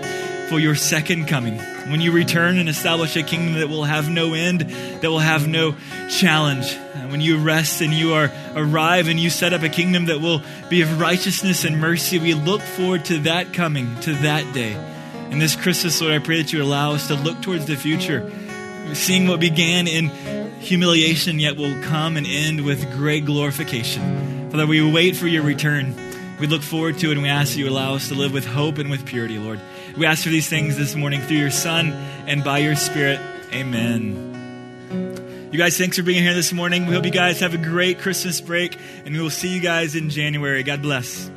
for 0.48 0.58
your 0.58 0.74
second 0.74 1.26
coming. 1.26 1.58
When 1.90 2.00
you 2.00 2.11
return 2.11 2.58
and 2.58 2.68
establish 2.68 3.16
a 3.16 3.22
kingdom 3.22 3.54
that 3.54 3.68
will 3.68 3.84
have 3.84 4.08
no 4.08 4.34
end, 4.34 4.62
that 4.62 5.11
will 5.11 5.18
have 5.18 5.46
no 5.46 5.74
challenge. 6.08 6.72
Uh, 6.72 7.08
when 7.08 7.20
you 7.20 7.38
rest 7.38 7.80
and 7.80 7.92
you 7.92 8.14
are 8.14 8.30
arrive 8.54 9.08
and 9.08 9.20
you 9.20 9.30
set 9.30 9.52
up 9.52 9.62
a 9.62 9.68
kingdom 9.68 10.06
that 10.06 10.20
will 10.20 10.42
be 10.68 10.82
of 10.82 11.00
righteousness 11.00 11.64
and 11.64 11.80
mercy, 11.80 12.18
we 12.18 12.34
look 12.34 12.62
forward 12.62 13.04
to 13.06 13.18
that 13.20 13.52
coming, 13.52 13.98
to 14.00 14.14
that 14.14 14.54
day. 14.54 14.72
And 15.30 15.40
this 15.40 15.54
Christmas, 15.54 16.00
Lord, 16.00 16.14
I 16.14 16.18
pray 16.18 16.42
that 16.42 16.52
you 16.52 16.62
allow 16.62 16.92
us 16.92 17.08
to 17.08 17.14
look 17.14 17.42
towards 17.42 17.66
the 17.66 17.76
future, 17.76 18.30
seeing 18.94 19.28
what 19.28 19.40
began 19.40 19.87
in 19.87 20.08
humiliation, 20.61 21.38
yet 21.38 21.56
will 21.56 21.80
come 21.82 22.16
and 22.16 22.26
end 22.26 22.64
with 22.64 22.90
great 22.92 23.26
glorification. 23.26 24.50
Father, 24.50 24.66
we 24.66 24.80
wait 24.80 25.14
for 25.14 25.26
your 25.26 25.42
return. 25.42 25.94
We 26.40 26.46
look 26.46 26.62
forward 26.62 26.98
to 26.98 27.11
it 27.11 27.12
and 27.12 27.22
we 27.22 27.28
ask 27.28 27.52
that 27.52 27.58
you 27.58 27.68
allow 27.68 27.94
us 27.94 28.08
to 28.08 28.14
live 28.14 28.32
with 28.32 28.46
hope 28.46 28.78
and 28.78 28.90
with 28.90 29.04
purity, 29.04 29.38
Lord. 29.38 29.61
We 29.98 30.06
ask 30.06 30.22
for 30.22 30.28
these 30.28 30.48
things 30.48 30.76
this 30.76 30.94
morning 30.94 31.20
through 31.22 31.38
your 31.38 31.50
Son 31.50 31.90
and 32.28 32.44
by 32.44 32.58
your 32.58 32.76
Spirit. 32.76 33.18
Amen. 33.52 35.48
You 35.50 35.58
guys, 35.58 35.76
thanks 35.76 35.96
for 35.96 36.04
being 36.04 36.22
here 36.22 36.34
this 36.34 36.52
morning. 36.52 36.87
We 36.87 36.94
hope 36.94 37.04
you 37.04 37.11
guys 37.11 37.40
have 37.40 37.52
a 37.52 37.58
great 37.58 37.98
Christmas 37.98 38.40
break, 38.40 38.76
and 39.04 39.12
we 39.12 39.20
will 39.20 39.28
see 39.28 39.52
you 39.52 39.61
guys 39.61 39.96
in 39.96 40.08
January. 40.08 40.62
God 40.62 40.82
bless. 40.82 41.28